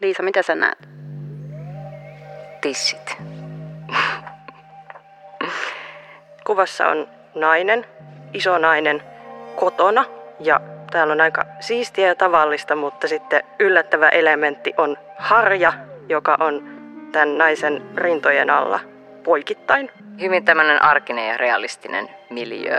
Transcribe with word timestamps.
Liisa, 0.00 0.22
mitä 0.22 0.42
sä 0.42 0.54
näet? 0.54 0.88
Tissit. 2.60 3.16
Kuvassa 6.46 6.88
on 6.88 7.08
nainen, 7.34 7.86
iso 8.32 8.58
nainen, 8.58 9.02
kotona 9.56 10.04
ja 10.40 10.60
täällä 10.90 11.12
on 11.12 11.20
aika 11.20 11.44
siistiä 11.60 12.08
ja 12.08 12.14
tavallista, 12.14 12.76
mutta 12.76 13.08
sitten 13.08 13.42
yllättävä 13.58 14.08
elementti 14.08 14.74
on 14.76 14.96
harja, 15.18 15.72
joka 16.08 16.36
on 16.40 16.68
tämän 17.12 17.38
naisen 17.38 17.82
rintojen 17.96 18.50
alla 18.50 18.80
poikittain. 19.24 19.90
Hyvin 20.20 20.44
tämmöinen 20.44 20.82
arkinen 20.82 21.28
ja 21.28 21.36
realistinen 21.36 22.08
miljö. 22.30 22.78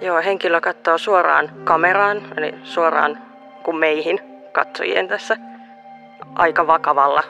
Joo, 0.00 0.22
henkilö 0.24 0.60
katsoo 0.60 0.98
suoraan 0.98 1.50
kameraan, 1.64 2.22
eli 2.36 2.54
suoraan 2.64 3.18
kuin 3.62 3.76
meihin 3.76 4.20
katsojien 4.52 5.08
tässä 5.08 5.36
aika 6.34 6.66
vakavalla, 6.66 7.22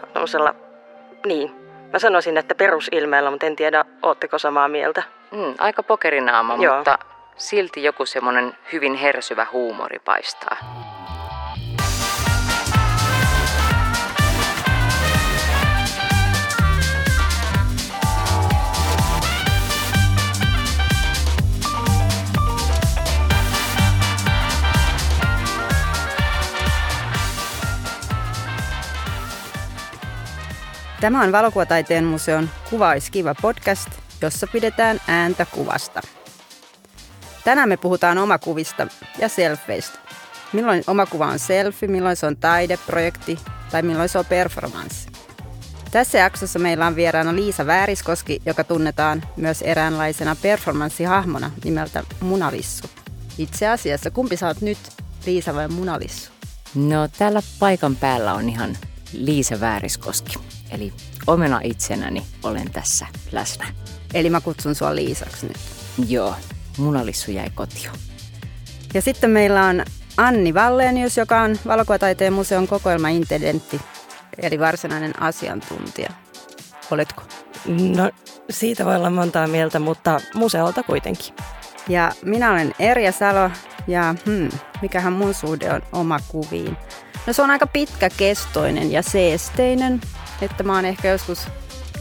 niin, 1.26 1.54
mä 1.92 1.98
sanoisin, 1.98 2.36
että 2.36 2.54
perusilmeellä, 2.54 3.30
mutta 3.30 3.46
en 3.46 3.56
tiedä, 3.56 3.84
ootteko 4.02 4.38
samaa 4.38 4.68
mieltä. 4.68 5.02
Mm, 5.30 5.54
aika 5.58 5.82
pokerinaama, 5.82 6.56
Joo. 6.60 6.76
mutta 6.76 6.98
silti 7.36 7.82
joku 7.82 8.06
semmoinen 8.06 8.56
hyvin 8.72 8.94
hersyvä 8.94 9.46
huumori 9.52 9.98
paistaa. 9.98 10.56
Tämä 31.06 31.22
on 31.22 31.32
Valokuvataiteen 31.32 32.04
museon 32.04 32.50
Kuvaiskiva 32.70 33.34
podcast, 33.42 33.88
jossa 34.22 34.46
pidetään 34.46 35.00
ääntä 35.08 35.46
kuvasta. 35.46 36.00
Tänään 37.44 37.68
me 37.68 37.76
puhutaan 37.76 38.18
omakuvista 38.18 38.86
ja 39.18 39.28
selfieistä. 39.28 39.98
Milloin 40.52 40.84
omakuva 40.86 41.26
on 41.26 41.38
selfie, 41.38 41.88
milloin 41.88 42.16
se 42.16 42.26
on 42.26 42.36
taideprojekti 42.36 43.38
tai 43.70 43.82
milloin 43.82 44.08
se 44.08 44.18
on 44.18 44.24
performanssi. 44.24 45.08
Tässä 45.90 46.18
jaksossa 46.18 46.58
meillä 46.58 46.86
on 46.86 46.96
vieraana 46.96 47.34
Liisa 47.34 47.66
Vääriskoski, 47.66 48.42
joka 48.46 48.64
tunnetaan 48.64 49.22
myös 49.36 49.62
eräänlaisena 49.62 50.36
performanssihahmona 50.42 51.50
nimeltä 51.64 52.04
Munalissu. 52.20 52.90
Itse 53.38 53.68
asiassa, 53.68 54.10
kumpi 54.10 54.36
sä 54.36 54.46
oot 54.46 54.60
nyt, 54.60 54.78
Liisa 55.26 55.54
vai 55.54 55.68
Munalissu? 55.68 56.32
No 56.74 57.08
tällä 57.18 57.42
paikan 57.58 57.96
päällä 57.96 58.34
on 58.34 58.48
ihan 58.48 58.76
Liisa 59.12 59.60
Vääriskoski. 59.60 60.34
Eli 60.70 60.92
omena 61.26 61.60
itsenäni 61.64 62.22
olen 62.42 62.70
tässä 62.70 63.06
läsnä. 63.32 63.66
Eli 64.14 64.30
mä 64.30 64.40
kutsun 64.40 64.74
sua 64.74 64.94
Liisaksi 64.94 65.46
nyt. 65.46 65.56
Joo, 66.08 66.34
munalissu 66.78 67.30
jäi 67.30 67.50
kotio. 67.54 67.90
Ja 68.94 69.02
sitten 69.02 69.30
meillä 69.30 69.64
on 69.64 69.84
Anni 70.16 70.54
Vallenius, 70.54 71.16
joka 71.16 71.40
on 71.40 71.56
Valokuvataiteen 71.66 72.32
museon 72.32 72.68
kokoelmaintendentti, 72.68 73.80
eli 74.42 74.58
varsinainen 74.58 75.22
asiantuntija. 75.22 76.10
Oletko? 76.90 77.22
No, 77.96 78.10
siitä 78.50 78.84
voi 78.84 78.96
olla 78.96 79.10
montaa 79.10 79.46
mieltä, 79.46 79.78
mutta 79.78 80.20
museolta 80.34 80.82
kuitenkin. 80.82 81.34
Ja 81.88 82.12
minä 82.24 82.52
olen 82.52 82.74
Erja 82.78 83.12
Salo, 83.12 83.50
ja 83.86 84.14
hmm, 84.26 84.48
mikähän 84.82 85.12
mun 85.12 85.34
suhde 85.34 85.72
on 85.72 85.82
oma 85.92 86.18
kuviin. 86.28 86.76
No 87.26 87.32
se 87.32 87.42
on 87.42 87.50
aika 87.50 87.66
pitkäkestoinen 87.66 88.92
ja 88.92 89.02
seesteinen, 89.02 90.00
että 90.42 90.62
mä 90.62 90.74
oon 90.74 90.84
ehkä 90.84 91.08
joskus 91.08 91.46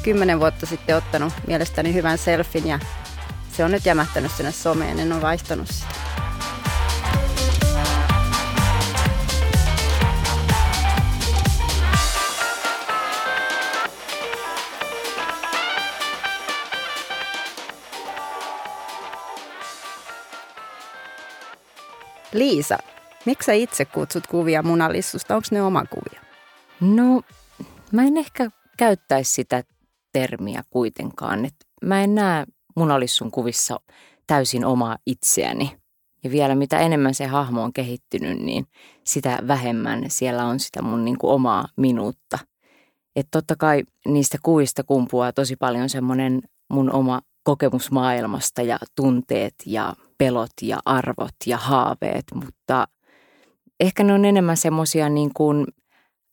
kymmenen 0.04 0.40
vuotta 0.40 0.66
sitten 0.66 0.98
ottanut 0.98 1.34
mielestäni 1.48 1.94
hyvän 1.94 2.18
selfin 2.18 2.68
ja 2.68 2.80
se 3.52 3.64
on 3.64 3.72
nyt 3.72 3.86
jämähtänyt 3.86 4.32
sinne 4.32 4.52
someen, 4.52 5.00
en 5.00 5.14
ole 5.14 5.22
vaihtanut 5.22 5.68
sitä. 5.68 5.96
Liisa, 22.34 22.78
miksi 23.26 23.46
sä 23.46 23.54
itse 23.54 23.86
kutsut 23.86 24.28
kuvia 24.28 24.64
munalissusta? 24.64 25.36
Onko 25.36 25.48
ne 25.52 25.62
oma 25.62 25.86
kuvia? 25.86 26.22
No, 26.82 27.22
mä 27.92 28.04
en 28.04 28.18
ehkä 28.18 28.50
käyttäisi 28.78 29.32
sitä 29.32 29.64
termiä 30.14 30.64
kuitenkaan. 30.70 31.46
Et 31.46 31.56
mä 31.82 32.04
en 32.04 32.16
näe 32.16 32.46
munalissun 32.76 33.32
kuvissa 33.32 33.80
täysin 34.28 34.66
omaa 34.66 34.98
itseäni. 35.06 35.78
Ja 36.24 36.32
vielä 36.32 36.56
mitä 36.56 36.80
enemmän 36.80 37.14
se 37.14 37.26
hahmo 37.26 37.64
on 37.64 37.74
kehittynyt, 37.74 38.40
niin 38.40 38.68
sitä 39.04 39.40
vähemmän 39.48 40.04
siellä 40.08 40.46
on 40.46 40.60
sitä 40.60 40.82
mun 40.82 41.06
niin 41.06 41.18
kuin 41.18 41.32
omaa 41.32 41.68
minuutta. 41.78 42.40
Että 43.16 43.30
totta 43.32 43.56
kai 43.56 43.84
niistä 44.08 44.38
kuvista 44.44 44.84
kumpuaa 44.84 45.34
tosi 45.34 45.56
paljon 45.56 45.90
semmoinen 45.90 46.42
mun 46.70 46.92
oma 46.92 47.22
kokemus 47.44 47.92
maailmasta 47.92 48.62
ja 48.62 48.78
tunteet 48.96 49.56
ja 49.66 49.96
pelot 50.18 50.52
ja 50.62 50.80
arvot 50.86 51.36
ja 51.46 51.58
haaveet, 51.58 52.26
mutta 52.34 52.88
ehkä 53.80 54.04
ne 54.04 54.14
on 54.14 54.26
enemmän 54.26 54.58
semmoisia 54.58 55.10
niin 55.10 55.32
kuin 55.34 55.66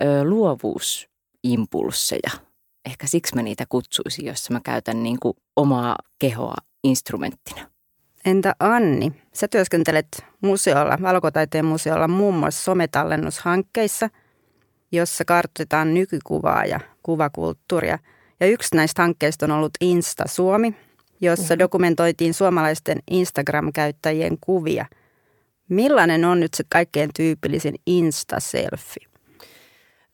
ö, 0.02 0.24
luovuusimpulsseja. 0.24 2.30
Ehkä 2.86 3.06
siksi 3.06 3.34
mä 3.34 3.42
niitä 3.42 3.64
kutsuisin, 3.68 4.26
jos 4.26 4.50
mä 4.50 4.60
käytän 4.64 5.02
niin 5.02 5.20
kuin 5.20 5.34
omaa 5.56 5.96
kehoa 6.18 6.54
instrumenttina. 6.84 7.72
Entä 8.24 8.54
Anni? 8.60 9.12
Sä 9.32 9.48
työskentelet 9.48 10.06
museolla, 10.40 10.98
valokotaiteen 11.02 11.64
museolla 11.64 12.08
muun 12.08 12.34
muassa 12.34 12.64
sometallennushankkeissa, 12.64 14.10
jossa 14.92 15.24
kartoitetaan 15.24 15.94
nykykuvaa 15.94 16.64
ja 16.64 16.80
kuvakulttuuria. 17.02 17.98
Ja 18.40 18.46
yksi 18.46 18.76
näistä 18.76 19.02
hankkeista 19.02 19.46
on 19.46 19.50
ollut 19.50 19.72
Insta 19.80 20.24
Suomi, 20.26 20.74
jossa 21.20 21.58
dokumentoitiin 21.58 22.34
suomalaisten 22.34 22.98
Instagram-käyttäjien 23.10 24.36
kuvia. 24.40 24.86
Millainen 25.72 26.24
on 26.24 26.40
nyt 26.40 26.54
se 26.54 26.64
kaikkein 26.68 27.10
tyypillisin 27.16 27.74
Insta-selfie? 27.86 29.08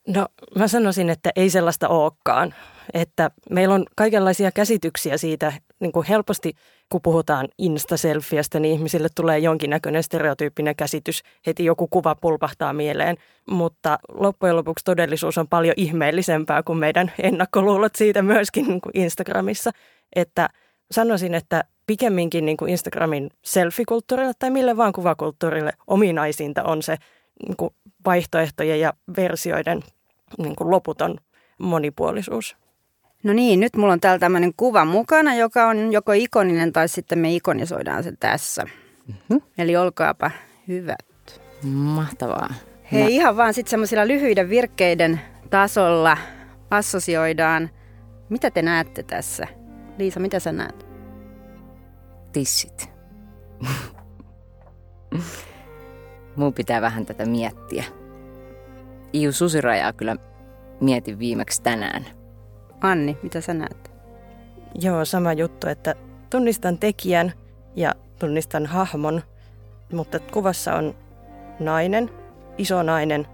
No 0.07 0.27
mä 0.55 0.67
sanoisin, 0.67 1.09
että 1.09 1.29
ei 1.35 1.49
sellaista 1.49 1.87
olekaan. 1.87 2.53
Että 2.93 3.31
meillä 3.49 3.75
on 3.75 3.85
kaikenlaisia 3.95 4.51
käsityksiä 4.51 5.17
siitä, 5.17 5.53
niin 5.79 5.91
kuin 5.91 6.05
helposti 6.05 6.53
kun 6.91 7.01
puhutaan 7.01 7.47
Insta-selfiestä, 7.57 8.59
niin 8.59 8.73
ihmisille 8.73 9.07
tulee 9.15 9.39
jonkinnäköinen 9.39 10.03
stereotyyppinen 10.03 10.75
käsitys. 10.75 11.21
Heti 11.47 11.65
joku 11.65 11.87
kuva 11.87 12.15
pulpahtaa 12.15 12.73
mieleen, 12.73 13.17
mutta 13.49 13.99
loppujen 14.13 14.55
lopuksi 14.55 14.85
todellisuus 14.85 15.37
on 15.37 15.47
paljon 15.47 15.73
ihmeellisempää 15.77 16.63
kuin 16.63 16.79
meidän 16.79 17.11
ennakkoluulot 17.23 17.95
siitä 17.95 18.21
myöskin 18.21 18.67
niin 18.67 18.81
kuin 18.81 18.97
Instagramissa. 18.97 19.71
Että 20.15 20.49
sanoisin, 20.91 21.33
että 21.33 21.63
pikemminkin 21.87 22.45
niin 22.45 22.57
kuin 22.57 22.71
Instagramin 22.71 23.29
selfie-kulttuurille 23.41 24.33
tai 24.39 24.49
mille 24.49 24.77
vaan 24.77 24.93
kuvakulttuurille 24.93 25.71
ominaisinta 25.87 26.63
on 26.63 26.83
se 26.83 26.97
niin 27.47 27.57
kuin 27.57 27.73
vaihtoehtojen 28.05 28.79
ja 28.79 28.93
versioiden 29.17 29.79
niin 30.37 30.55
kuin 30.55 30.69
loputon 30.69 31.17
monipuolisuus. 31.57 32.57
No 33.23 33.33
niin, 33.33 33.59
nyt 33.59 33.75
mulla 33.75 33.93
on 33.93 33.99
täällä 33.99 34.19
tämmöinen 34.19 34.53
kuva 34.57 34.85
mukana, 34.85 35.35
joka 35.35 35.67
on 35.67 35.93
joko 35.93 36.11
ikoninen 36.11 36.73
tai 36.73 36.87
sitten 36.87 37.19
me 37.19 37.35
ikonisoidaan 37.35 38.03
se 38.03 38.13
tässä. 38.19 38.63
Mm-hmm. 39.07 39.41
Eli 39.57 39.75
olkaapa 39.75 40.31
hyvät. 40.67 41.05
Mahtavaa. 41.63 42.53
Hei, 42.91 43.03
Mä... 43.03 43.09
ihan 43.09 43.37
vaan 43.37 43.53
sitten 43.53 43.69
semmoisilla 43.69 44.07
lyhyiden 44.07 44.49
virkkeiden 44.49 45.21
tasolla 45.49 46.17
assosioidaan. 46.71 47.69
Mitä 48.29 48.51
te 48.51 48.61
näette 48.61 49.03
tässä? 49.03 49.47
Liisa, 49.99 50.19
mitä 50.19 50.39
sä 50.39 50.51
näet? 50.51 50.85
Tissit. 52.31 52.89
Mun 56.35 56.53
pitää 56.53 56.81
vähän 56.81 57.05
tätä 57.05 57.25
miettiä. 57.25 57.83
Iu 59.13 59.31
susirajaa 59.31 59.93
kyllä 59.93 60.15
mietin 60.81 61.19
viimeksi 61.19 61.61
tänään. 61.61 62.05
Anni, 62.81 63.17
mitä 63.23 63.41
sä 63.41 63.53
näet? 63.53 63.91
Joo, 64.81 65.05
sama 65.05 65.33
juttu, 65.33 65.67
että 65.67 65.95
tunnistan 66.29 66.77
tekijän 66.77 67.33
ja 67.75 67.95
tunnistan 68.19 68.65
hahmon, 68.65 69.21
mutta 69.93 70.19
kuvassa 70.19 70.75
on 70.75 70.95
nainen, 71.59 72.09
iso 72.57 72.83
nainen 72.83 73.27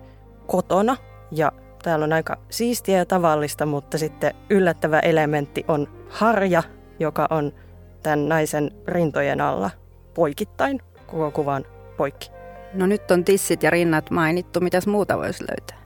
kotona 0.48 0.98
ja 1.32 1.52
täällä 1.86 2.04
on 2.04 2.14
aika 2.14 2.38
siistiä 2.50 2.98
ja 2.98 3.06
tavallista, 3.06 3.66
mutta 3.66 3.98
sitten 3.98 4.34
yllättävä 4.50 5.00
elementti 5.00 5.66
on 5.68 5.88
harja, 6.10 6.64
joka 7.00 7.28
on 7.30 7.54
tämän 8.04 8.30
naisen 8.30 8.72
rintojen 8.88 9.42
alla 9.42 9.70
poikittain, 10.14 10.82
koko 11.08 11.32
kuvan 11.32 11.66
poikki. 11.98 12.32
No 12.74 12.86
nyt 12.86 13.12
on 13.12 13.24
tissit 13.24 13.64
ja 13.64 13.70
rinnat 13.70 14.12
mainittu, 14.12 14.60
mitäs 14.60 14.88
muuta 14.88 15.18
voisi 15.18 15.44
löytää? 15.50 15.78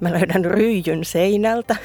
Mä 0.00 0.12
löydän 0.12 0.44
ryijyn 0.44 1.04
seinältä. 1.04 1.76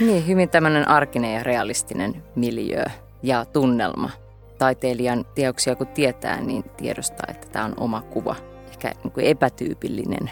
Niin, 0.00 0.26
hyvin 0.26 0.48
tämmöinen 0.48 0.88
arkinen 0.88 1.34
ja 1.34 1.42
realistinen 1.42 2.22
miljö 2.34 2.84
ja 3.22 3.44
tunnelma. 3.44 4.10
Taiteilijan 4.58 5.24
teoksia 5.34 5.76
kun 5.76 5.86
tietää, 5.86 6.40
niin 6.40 6.64
tiedostaa, 6.76 7.26
että 7.28 7.48
tämä 7.52 7.64
on 7.64 7.74
oma 7.76 8.02
kuva. 8.02 8.36
Ehkä 8.70 8.92
niin 9.04 9.12
kuin 9.12 9.26
epätyypillinen 9.26 10.30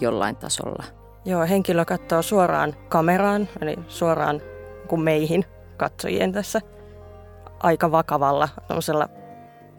jollain 0.00 0.36
tasolla. 0.36 0.99
Joo, 1.24 1.46
henkilö 1.46 1.84
katsoo 1.84 2.22
suoraan 2.22 2.74
kameraan, 2.88 3.48
eli 3.60 3.76
suoraan 3.88 4.40
kuin 4.88 5.00
meihin 5.00 5.44
katsojien 5.76 6.32
tässä 6.32 6.60
aika 7.62 7.92
vakavalla, 7.92 8.48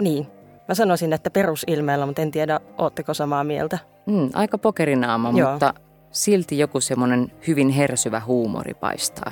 niin, 0.01 0.27
mä 0.67 0.75
sanoisin, 0.75 1.13
että 1.13 1.29
perusilmeellä, 1.29 2.05
mutta 2.05 2.21
en 2.21 2.31
tiedä, 2.31 2.59
ootteko 2.77 3.13
samaa 3.13 3.43
mieltä. 3.43 3.79
Mm, 4.05 4.29
aika 4.33 4.57
pokerinaama, 4.57 5.31
Joo. 5.35 5.51
mutta 5.51 5.73
silti 6.11 6.59
joku 6.59 6.81
semmoinen 6.81 7.31
hyvin 7.47 7.69
hersyvä 7.69 8.21
huumori 8.25 8.73
paistaa. 8.73 9.31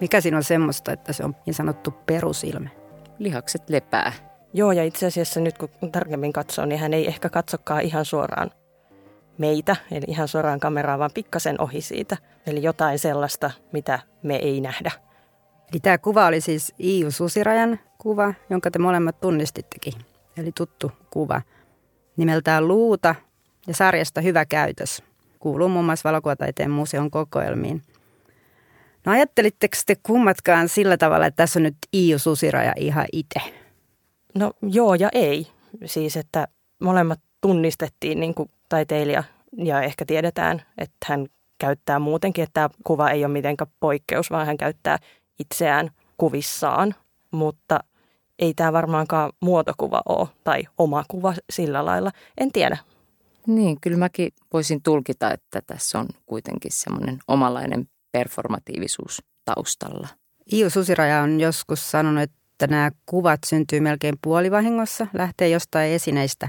Mikä 0.00 0.20
siinä 0.20 0.36
on 0.36 0.44
semmoista, 0.44 0.92
että 0.92 1.12
se 1.12 1.24
on 1.24 1.36
niin 1.46 1.54
sanottu 1.54 1.90
perusilme? 2.06 2.70
Lihakset 3.18 3.70
lepää. 3.70 4.12
Joo, 4.52 4.72
ja 4.72 4.84
itse 4.84 5.06
asiassa 5.06 5.40
nyt 5.40 5.58
kun 5.58 5.68
tarkemmin 5.92 6.32
katsoo, 6.32 6.64
niin 6.64 6.80
hän 6.80 6.94
ei 6.94 7.06
ehkä 7.06 7.28
katsokaan 7.28 7.82
ihan 7.82 8.04
suoraan 8.04 8.50
meitä, 9.40 9.76
eli 9.90 10.04
ihan 10.08 10.28
suoraan 10.28 10.60
kameraan, 10.60 10.98
vaan 10.98 11.10
pikkasen 11.14 11.60
ohi 11.60 11.80
siitä. 11.80 12.16
Eli 12.46 12.62
jotain 12.62 12.98
sellaista, 12.98 13.50
mitä 13.72 13.98
me 14.22 14.36
ei 14.36 14.60
nähdä. 14.60 14.90
Eli 15.72 15.80
tämä 15.80 15.98
kuva 15.98 16.26
oli 16.26 16.40
siis 16.40 16.74
Iiu 16.80 17.10
Susirajan 17.10 17.80
kuva, 17.98 18.34
jonka 18.50 18.70
te 18.70 18.78
molemmat 18.78 19.20
tunnistittekin. 19.20 19.92
Eli 20.36 20.52
tuttu 20.52 20.92
kuva. 21.10 21.42
Nimeltään 22.16 22.68
Luuta 22.68 23.14
ja 23.66 23.74
sarjasta 23.74 24.20
Hyvä 24.20 24.46
käytös. 24.46 25.02
Kuuluu 25.38 25.68
muun 25.68 25.84
muassa 25.84 26.08
valokuvataiteen 26.08 26.70
museon 26.70 27.10
kokoelmiin. 27.10 27.82
No 29.06 29.12
ajattelitteko 29.12 29.76
te 29.86 29.96
kummatkaan 30.02 30.68
sillä 30.68 30.96
tavalla, 30.96 31.26
että 31.26 31.36
tässä 31.42 31.58
on 31.58 31.62
nyt 31.62 31.76
Iiu 31.94 32.18
Susiraja 32.18 32.72
ihan 32.76 33.06
itse? 33.12 33.40
No 34.34 34.52
joo 34.62 34.94
ja 34.94 35.08
ei. 35.12 35.46
Siis 35.84 36.16
että 36.16 36.48
molemmat 36.80 37.20
tunnistettiin 37.40 38.20
niin 38.20 38.34
kuin 38.34 38.50
taiteilija 38.68 39.24
ja 39.56 39.82
ehkä 39.82 40.04
tiedetään, 40.04 40.62
että 40.78 41.06
hän 41.06 41.26
käyttää 41.58 41.98
muutenkin, 41.98 42.44
että 42.44 42.54
tämä 42.54 42.68
kuva 42.84 43.10
ei 43.10 43.24
ole 43.24 43.32
mitenkään 43.32 43.70
poikkeus, 43.80 44.30
vaan 44.30 44.46
hän 44.46 44.58
käyttää 44.58 44.98
itseään 45.38 45.90
kuvissaan. 46.16 46.94
Mutta 47.30 47.80
ei 48.38 48.54
tämä 48.54 48.72
varmaankaan 48.72 49.32
muotokuva 49.40 50.02
ole 50.08 50.28
tai 50.44 50.62
oma 50.78 51.04
kuva 51.08 51.34
sillä 51.50 51.84
lailla. 51.84 52.10
En 52.38 52.52
tiedä. 52.52 52.76
Niin, 53.46 53.80
kyllä 53.80 53.96
mäkin 53.96 54.32
voisin 54.52 54.82
tulkita, 54.82 55.30
että 55.30 55.62
tässä 55.66 55.98
on 55.98 56.06
kuitenkin 56.26 56.72
semmoinen 56.72 57.18
omanlainen 57.28 57.88
performatiivisuus 58.12 59.22
taustalla. 59.44 60.08
Iu 60.52 60.70
Susiraja 60.70 61.22
on 61.22 61.40
joskus 61.40 61.90
sanonut, 61.90 62.22
että 62.22 62.66
nämä 62.66 62.90
kuvat 63.06 63.40
syntyy 63.46 63.80
melkein 63.80 64.14
puolivahingossa, 64.22 65.06
lähtee 65.12 65.48
jostain 65.48 65.92
esineistä 65.92 66.48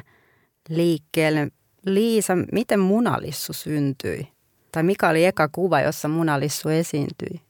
liikkeelle. 0.76 1.52
Liisa, 1.86 2.34
miten 2.52 2.80
munalissu 2.80 3.54
syntyi? 3.54 4.28
Tai 4.72 4.84
mikä 4.84 5.10
oli 5.10 5.26
eka 5.26 5.50
kuva, 5.52 5.82
jossa 5.82 6.08
munalissu 6.08 6.70
esiintyi? 6.70 7.42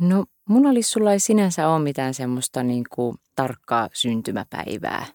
No 0.00 0.24
munalissulla 0.48 1.12
ei 1.12 1.20
sinänsä 1.20 1.68
ole 1.68 1.82
mitään 1.82 2.14
semmoista 2.14 2.62
niin 2.62 2.84
kuin 2.90 3.16
tarkkaa 3.36 3.88
syntymäpäivää. 3.92 5.06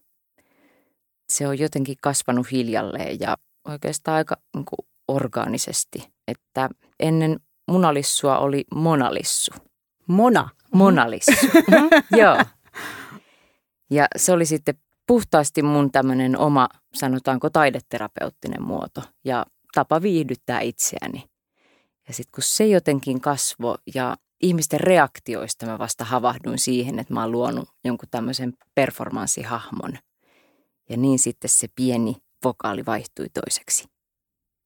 Se 1.30 1.48
on 1.48 1.60
jotenkin 1.60 1.96
kasvanut 2.02 2.52
hiljalleen 2.52 3.20
ja 3.20 3.38
oikeastaan 3.68 4.18
aika 4.18 4.38
niin 4.56 4.66
kuin 4.66 4.88
orgaanisesti. 5.08 6.10
Että 6.28 6.70
ennen 7.00 7.40
munalissua 7.68 8.38
oli 8.38 8.66
monalissu. 8.76 9.52
Mona? 10.08 10.50
Monalissu. 10.74 11.32
mm-hmm. 11.32 11.90
Joo. 12.20 12.38
Ja 13.90 14.08
se 14.16 14.32
oli 14.32 14.46
sitten 14.46 14.76
puhtaasti 15.08 15.64
mun 15.64 15.92
tämmöinen 15.92 16.38
oma, 16.38 16.70
sanotaanko 16.98 17.50
taideterapeuttinen 17.50 18.64
muoto 18.64 19.02
ja 19.24 19.46
tapa 19.74 20.02
viihdyttää 20.02 20.62
itseäni. 20.62 21.30
Ja 22.08 22.14
sitten 22.14 22.32
kun 22.32 22.44
se 22.44 22.66
jotenkin 22.66 23.22
kasvoi 23.22 23.78
ja 23.96 24.18
ihmisten 24.42 24.80
reaktioista 24.80 25.66
mä 25.66 25.80
vasta 25.80 26.06
havahduin 26.06 26.60
siihen, 26.60 27.00
että 27.00 27.14
mä 27.14 27.22
oon 27.22 27.32
luonut 27.32 27.70
jonkun 27.84 28.10
tämmöisen 28.12 28.54
performanssihahmon. 28.76 29.98
Ja 30.90 30.98
niin 30.98 31.20
sitten 31.20 31.50
se 31.50 31.68
pieni 31.76 32.16
vokaali 32.44 32.86
vaihtui 32.86 33.30
toiseksi. 33.30 33.86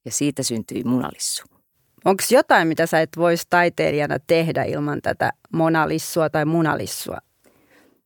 Ja 0.06 0.12
siitä 0.12 0.44
syntyi 0.44 0.84
munalissu. 0.84 1.44
Onko 2.06 2.24
jotain, 2.32 2.68
mitä 2.68 2.86
sä 2.86 3.02
et 3.02 3.10
voisi 3.18 3.48
taiteilijana 3.50 4.18
tehdä 4.28 4.64
ilman 4.64 5.02
tätä 5.02 5.32
monalissua 5.54 6.30
tai 6.30 6.46
munalissua? 6.46 7.18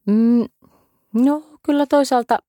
Mm, 0.05 0.45
no 1.13 1.43
kyllä 1.63 1.85
toisaalta 1.85 2.39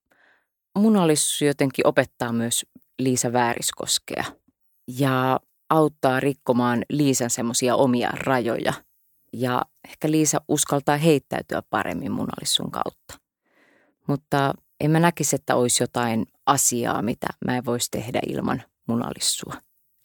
munalissu 0.77 1.45
jotenkin 1.45 1.87
opettaa 1.87 2.33
myös 2.33 2.65
Liisa 2.99 3.33
Vääriskoskea 3.33 4.23
ja 4.87 5.39
auttaa 5.69 6.19
rikkomaan 6.19 6.85
Liisan 6.89 7.29
semmoisia 7.29 7.75
omia 7.75 8.09
rajoja– 8.11 8.73
ja 9.33 9.61
ehkä 9.89 10.11
Liisa 10.11 10.41
uskaltaa 10.47 10.97
heittäytyä 10.97 11.61
paremmin 11.69 12.11
munalissun 12.11 12.71
kautta. 12.71 13.19
Mutta 14.07 14.53
en 14.79 14.91
mä 14.91 14.99
näkisi, 14.99 15.35
että 15.35 15.55
olisi 15.55 15.83
jotain 15.83 16.25
asiaa, 16.45 17.01
mitä 17.01 17.27
mä 17.45 17.57
en 17.57 17.65
voisi 17.65 17.91
tehdä 17.91 18.19
ilman 18.27 18.63
munalissua. 18.87 19.53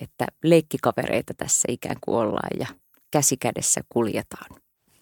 Että 0.01 0.27
leikkikavereita 0.45 1.35
tässä 1.35 1.69
ikään 1.69 1.97
kuin 2.01 2.17
ollaan 2.17 2.51
ja 2.61 2.67
käsikädessä 3.11 3.81
kuljetaan. 3.89 4.61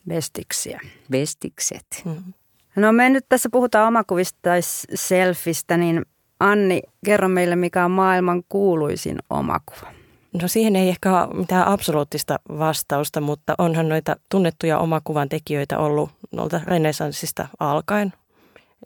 Vestiksiä. 0.09 0.81
Vestikset. 1.11 1.87
Mm. 2.05 2.33
No 2.77 2.93
me 2.93 3.09
nyt 3.11 3.27
tässä 3.29 3.49
puhutaan 3.53 3.89
omakuvista 3.89 4.39
tai 4.43 4.61
selfistä, 4.95 5.77
niin 5.77 6.07
Anni, 6.41 6.83
kerro 7.05 7.29
meille 7.29 7.57
mikä 7.57 7.85
on 7.85 7.91
maailman 7.91 8.43
kuuluisin 8.49 9.19
omakuva. 9.31 9.93
No 10.43 10.49
siihen 10.49 10.77
ei 10.77 10.89
ehkä 10.89 11.23
ole 11.23 11.35
mitään 11.35 11.69
absoluuttista 11.69 12.39
vastausta, 12.59 13.21
mutta 13.21 13.55
onhan 13.59 13.89
noita 13.89 14.17
tunnettuja 14.29 14.79
omakuvan 14.79 15.29
tekijöitä 15.29 15.79
ollut 15.79 16.11
noilta 16.33 16.61
renesanssista 16.65 17.49
alkaen. 17.61 18.13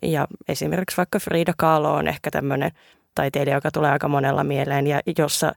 Ja 0.03 0.27
esimerkiksi 0.47 0.97
vaikka 0.97 1.19
Frida 1.19 1.53
Kahlo 1.57 1.93
on 1.93 2.07
ehkä 2.07 2.31
tämmöinen 2.31 2.71
taiteilija, 3.15 3.57
joka 3.57 3.71
tulee 3.71 3.91
aika 3.91 4.07
monella 4.07 4.43
mieleen 4.43 4.87
ja 4.87 4.99
jossa 5.17 5.53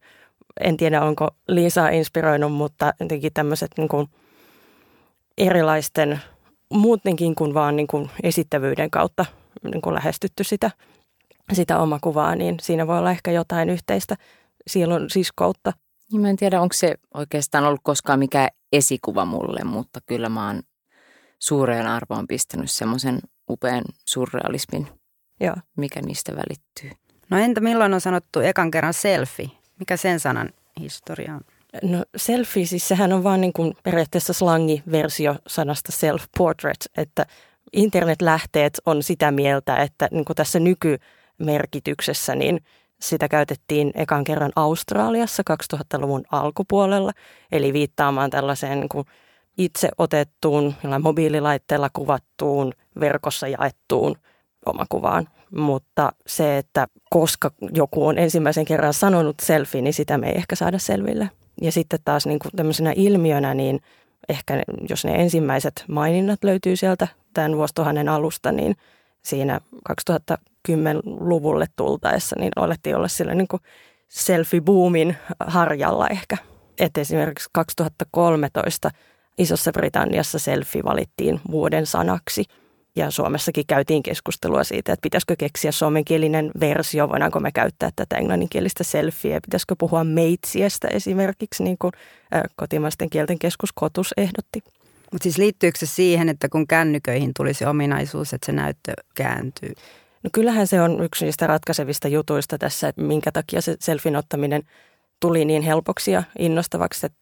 en 0.61 0.77
tiedä 0.77 1.03
onko 1.03 1.31
Liisa 1.49 1.89
inspiroinut, 1.89 2.53
mutta 2.53 2.95
jotenkin 3.01 3.33
tämmöiset 3.33 3.70
niin 3.77 4.08
erilaisten 5.39 6.20
muutenkin 6.72 7.34
kuin 7.34 7.55
vaan 7.55 7.77
niin 7.77 7.87
kuin 7.87 8.10
esittävyyden 8.22 8.91
kautta 8.91 9.25
niin 9.63 9.82
kuin 9.82 9.94
lähestytty 9.94 10.44
sitä, 10.44 10.70
sitä 11.53 11.79
omakuvaa, 11.79 12.37
niin 12.37 12.56
siinä 12.60 12.87
voi 12.87 12.98
olla 12.98 13.10
ehkä 13.10 13.31
jotain 13.31 13.70
yhteistä 13.70 14.17
sielun 14.67 15.10
siskoutta. 15.10 15.72
Niin 16.13 16.20
mä 16.20 16.31
en 16.31 16.37
tiedä, 16.37 16.60
onko 16.60 16.72
se 16.72 16.94
oikeastaan 17.15 17.65
ollut 17.65 17.81
koskaan 17.82 18.19
mikään 18.19 18.48
esikuva 18.72 19.25
mulle, 19.25 19.65
mutta 19.65 20.01
kyllä 20.06 20.29
mä 20.29 20.46
oon 20.46 20.63
suureen 21.39 21.87
arvoon 21.87 22.27
pistänyt 22.27 22.70
semmoisen 22.70 23.19
upean 23.51 23.84
surrealismin, 24.08 24.89
Joo. 25.41 25.56
mikä 25.77 26.01
niistä 26.01 26.32
välittyy. 26.32 26.91
No 27.31 27.39
entä 27.39 27.60
milloin 27.60 27.94
on 27.94 28.01
sanottu 28.01 28.41
ekan 28.41 28.70
kerran 28.70 28.94
selfie? 28.94 29.51
Mikä 29.79 29.96
sen 29.96 30.20
sanan 30.20 30.51
historia 30.81 31.34
on? 31.34 31.41
No 31.82 32.05
selfie, 32.17 32.67
siis 32.67 32.89
sehän 32.89 33.13
on 33.13 33.25
vaan 33.25 33.41
niin 33.41 33.53
kuin 33.53 33.75
periaatteessa 33.82 34.32
slangiversio 34.32 35.37
sanasta 35.46 35.93
self-portrait, 35.93 36.91
että 36.96 37.27
internetlähteet 37.72 38.81
on 38.87 39.03
sitä 39.03 39.31
mieltä, 39.31 39.77
että 39.77 40.08
niin 40.10 40.25
kuin 40.25 40.37
tässä 40.37 40.58
nykymerkityksessä 40.60 42.34
niin 42.34 42.60
sitä 43.01 43.29
käytettiin 43.29 43.93
ekan 43.94 44.25
kerran 44.25 44.53
Australiassa 44.56 45.43
2000-luvun 45.51 46.25
alkupuolella, 46.32 47.13
eli 47.53 47.72
viittaamaan 47.72 48.31
tällaiseen 48.31 48.81
niin 48.81 48.89
kuin 48.89 49.06
itse 49.58 49.89
otettuun, 49.98 50.75
mobiililaitteella 51.01 51.91
kuvattuun, 51.93 52.72
verkossa 53.01 53.48
jaettuun 53.48 54.17
omakuvaan. 54.67 55.29
Mutta 55.56 56.13
se, 56.27 56.58
että 56.58 56.87
koska 57.10 57.51
joku 57.75 58.06
on 58.06 58.19
ensimmäisen 58.19 58.65
kerran 58.65 58.94
sanonut 58.94 59.37
selfie, 59.43 59.82
niin 59.82 59.94
sitä 59.94 60.19
me 60.19 60.29
ei 60.29 60.37
ehkä 60.37 60.56
saada 60.56 60.79
selville. 60.79 61.31
Ja 61.62 61.72
sitten 61.72 61.98
taas 62.05 62.27
niin 62.27 62.38
kuin 62.38 62.53
tämmöisenä 62.56 62.93
ilmiönä, 62.96 63.55
niin 63.55 63.81
ehkä 64.29 64.62
jos 64.88 65.05
ne 65.05 65.15
ensimmäiset 65.15 65.84
maininnat 65.88 66.44
löytyy 66.44 66.77
sieltä 66.77 67.08
tämän 67.34 67.56
vuosituhannen 67.56 68.08
alusta, 68.08 68.53
niin 68.53 68.77
siinä 69.22 69.60
2000 69.84 70.38
2010-luvulle 70.69 71.67
tultaessa, 71.77 72.36
niin 72.38 72.53
alettiin 72.56 72.96
olla 72.96 73.08
sillä 73.08 73.34
niin 73.34 73.48
kuin 73.48 73.62
selfie-boomin 74.08 75.15
harjalla 75.46 76.08
ehkä. 76.08 76.36
Et 76.79 76.98
esimerkiksi 76.98 77.48
2013 77.53 78.91
Isossa 79.38 79.72
Britanniassa 79.72 80.38
selfie 80.38 80.84
valittiin 80.84 81.41
vuoden 81.50 81.86
sanaksi. 81.86 82.44
Ja 82.98 83.10
Suomessakin 83.10 83.67
käytiin 83.67 84.02
keskustelua 84.02 84.64
siitä, 84.64 84.93
että 84.93 85.02
pitäisikö 85.02 85.36
keksiä 85.38 85.72
suomenkielinen 85.72 86.50
versio, 86.60 87.08
voidaanko 87.08 87.40
me 87.40 87.52
käyttää 87.52 87.90
tätä 87.96 88.17
englanninkielistä 88.17 88.84
selfieä, 88.84 89.40
pitäisikö 89.40 89.74
puhua 89.78 90.05
meitsiestä 90.05 90.88
esimerkiksi, 90.88 91.62
niin 91.62 91.76
kuin 91.78 91.93
kotimaisten 92.56 93.10
kielten 93.10 93.38
keskus 93.38 93.72
Kotus 93.74 94.14
ehdotti. 94.17 94.62
Mutta 95.12 95.22
siis 95.22 95.38
liittyykö 95.38 95.78
se 95.78 95.86
siihen, 95.86 96.28
että 96.28 96.48
kun 96.48 96.67
kännyköihin 96.67 97.31
tulisi 97.36 97.64
ominaisuus, 97.64 98.32
että 98.32 98.46
se 98.46 98.52
näyttö 98.52 98.93
kääntyy? 99.14 99.72
No 100.24 100.31
kyllähän 100.32 100.67
se 100.67 100.82
on 100.82 101.05
yksi 101.05 101.24
niistä 101.24 101.46
ratkaisevista 101.46 102.08
jutuista 102.08 102.58
tässä, 102.58 102.88
että 102.88 103.02
minkä 103.02 103.32
takia 103.32 103.60
se 103.60 103.76
selfin 103.81 104.17
ottaminen 104.17 104.62
tuli 105.20 105.44
niin 105.44 105.62
helpoksi 105.62 106.10
ja 106.10 106.22
innostavaksi, 106.38 107.06
että 107.06 107.19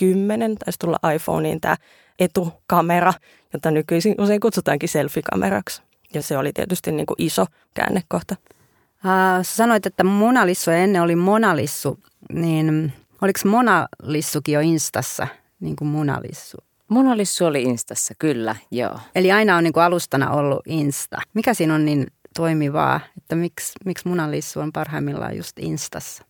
2010 0.00 0.54
taisi 0.54 0.78
tulla 0.78 1.12
iPhoneen 1.14 1.60
tämä 1.60 1.76
etukamera, 2.18 3.12
jota 3.52 3.70
nykyisin 3.70 4.14
usein 4.18 4.40
kutsutaankin 4.40 4.88
selfie-kameraksi. 4.88 5.82
Ja 6.14 6.22
se 6.22 6.38
oli 6.38 6.52
tietysti 6.52 6.92
niin 6.92 7.06
kuin 7.06 7.16
iso 7.18 7.46
käännekohta. 7.74 8.36
Uh, 8.40 9.44
sä 9.44 9.56
sanoit, 9.56 9.86
että 9.86 10.04
Monalissu 10.04 10.70
ennen 10.70 11.02
oli 11.02 11.16
Monalissu, 11.16 11.98
niin 12.32 12.92
oliko 13.22 13.40
Monalissukin 13.44 14.52
jo 14.52 14.60
Instassa, 14.60 15.26
niin 15.60 15.76
kuin 15.76 15.88
Monalissu? 15.88 16.56
Monalissu 16.88 17.44
oli 17.44 17.62
Instassa, 17.62 18.14
kyllä, 18.18 18.56
joo. 18.70 18.98
Eli 19.14 19.32
aina 19.32 19.56
on 19.56 19.64
niin 19.64 19.72
kuin 19.72 19.84
alustana 19.84 20.30
ollut 20.30 20.60
Insta. 20.66 21.18
Mikä 21.34 21.54
siinä 21.54 21.74
on 21.74 21.84
niin 21.84 22.06
toimivaa, 22.36 23.00
että 23.16 23.36
miksi, 23.36 23.72
miksi 23.84 24.08
Monalissu 24.08 24.60
on 24.60 24.72
parhaimmillaan 24.72 25.36
just 25.36 25.58
Instassa? 25.58 26.24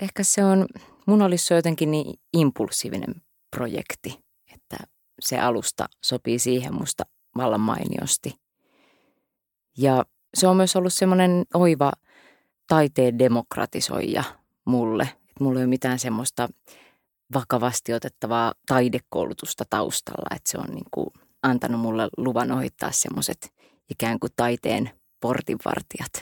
Ehkä 0.00 0.22
se 0.22 0.44
on, 0.44 0.66
Monalissu 1.06 1.54
on 1.54 1.58
jotenkin 1.58 1.90
niin 1.90 2.20
impulsiivinen 2.32 3.14
projekti, 3.50 4.24
että 4.54 4.76
se 5.20 5.38
alusta 5.38 5.88
sopii 6.04 6.38
siihen 6.38 6.74
musta 6.74 7.04
vallan 7.36 7.60
mainiosti. 7.60 8.34
Ja 9.78 10.04
se 10.34 10.46
on 10.46 10.56
myös 10.56 10.76
ollut 10.76 10.92
semmoinen 10.92 11.44
oiva 11.54 11.92
taiteen 12.68 13.18
demokratisoija 13.18 14.24
mulle. 14.64 15.02
Että 15.02 15.44
mulla 15.44 15.58
ei 15.58 15.64
ole 15.64 15.70
mitään 15.70 15.98
semmoista 15.98 16.48
vakavasti 17.34 17.92
otettavaa 17.94 18.52
taidekoulutusta 18.66 19.64
taustalla, 19.70 20.36
että 20.36 20.50
se 20.50 20.58
on 20.58 20.74
niin 20.74 20.86
kuin 20.90 21.06
antanut 21.42 21.80
mulle 21.80 22.08
luvan 22.16 22.52
ohittaa 22.52 22.90
semmoiset 22.92 23.52
ikään 23.90 24.20
kuin 24.20 24.32
taiteen 24.36 24.90
portinvartijat. 25.20 26.12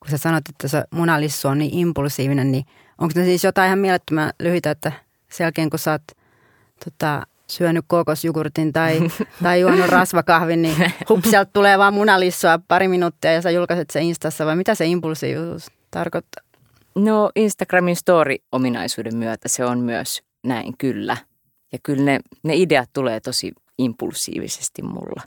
Kun 0.00 0.10
sä 0.10 0.18
sanot, 0.18 0.48
että 0.48 0.68
se 0.68 0.84
munalissu 0.90 1.48
on 1.48 1.58
niin 1.58 1.74
impulsiivinen, 1.74 2.52
niin 2.52 2.64
onko 2.98 3.12
ne 3.16 3.24
siis 3.24 3.44
jotain 3.44 3.66
ihan 3.66 3.78
mielettömän 3.78 4.32
lyhyitä, 4.40 4.70
että 4.70 4.92
sen 5.30 5.44
jälkeen 5.44 5.70
kun 5.70 5.78
sä 5.78 5.90
oot 5.90 6.02
tota, 6.84 7.26
syönyt 7.46 7.84
kokosjogurtin 7.88 8.72
tai, 8.72 9.00
tai 9.42 9.60
juonut 9.60 9.86
rasvakahvin, 9.86 10.62
niin 10.62 10.92
hup, 11.08 11.24
sieltä 11.24 11.50
tulee 11.52 11.78
vaan 11.78 11.94
munalissua 11.94 12.60
pari 12.68 12.88
minuuttia 12.88 13.32
ja 13.32 13.42
sä 13.42 13.50
julkaiset 13.50 13.90
se 13.90 14.00
Instassa 14.00 14.46
vai 14.46 14.56
mitä 14.56 14.74
se 14.74 14.86
impulsiivisuus 14.86 15.66
tarkoittaa? 15.90 16.44
No 16.94 17.30
Instagramin 17.36 17.96
story-ominaisuuden 17.96 19.16
myötä 19.16 19.48
se 19.48 19.64
on 19.64 19.78
myös 19.78 20.22
näin 20.46 20.74
kyllä. 20.78 21.16
Ja 21.72 21.78
kyllä 21.82 22.04
ne, 22.04 22.20
ne 22.42 22.56
ideat 22.56 22.90
tulee 22.92 23.20
tosi 23.20 23.52
impulsiivisesti 23.78 24.82
mulla. 24.82 25.22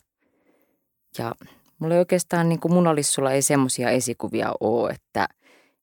Ja 1.18 1.36
mulla 1.80 1.94
ei 1.94 2.00
oikeastaan 2.00 2.50
niin 2.50 2.60
kuin 2.60 2.74
munalissulla 2.74 3.32
ei 3.32 3.42
semmoisia 3.42 3.90
esikuvia 3.90 4.54
ole, 4.60 4.90
että, 4.90 5.28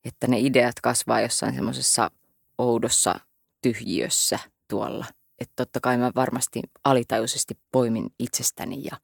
että 0.04 0.26
ne 0.26 0.38
ideat 0.38 0.80
kasvaa 0.82 1.20
jossain 1.20 1.54
semmoisessa 1.54 2.10
oudossa 2.58 3.20
tyhjiössä 3.62 4.38
tuolla– 4.68 5.06
että 5.38 5.52
totta 5.56 5.80
kai 5.80 5.96
mä 5.96 6.12
varmasti 6.14 6.62
alitajuisesti 6.84 7.58
poimin 7.72 8.06
itsestäni 8.18 8.84
ja 8.84 8.96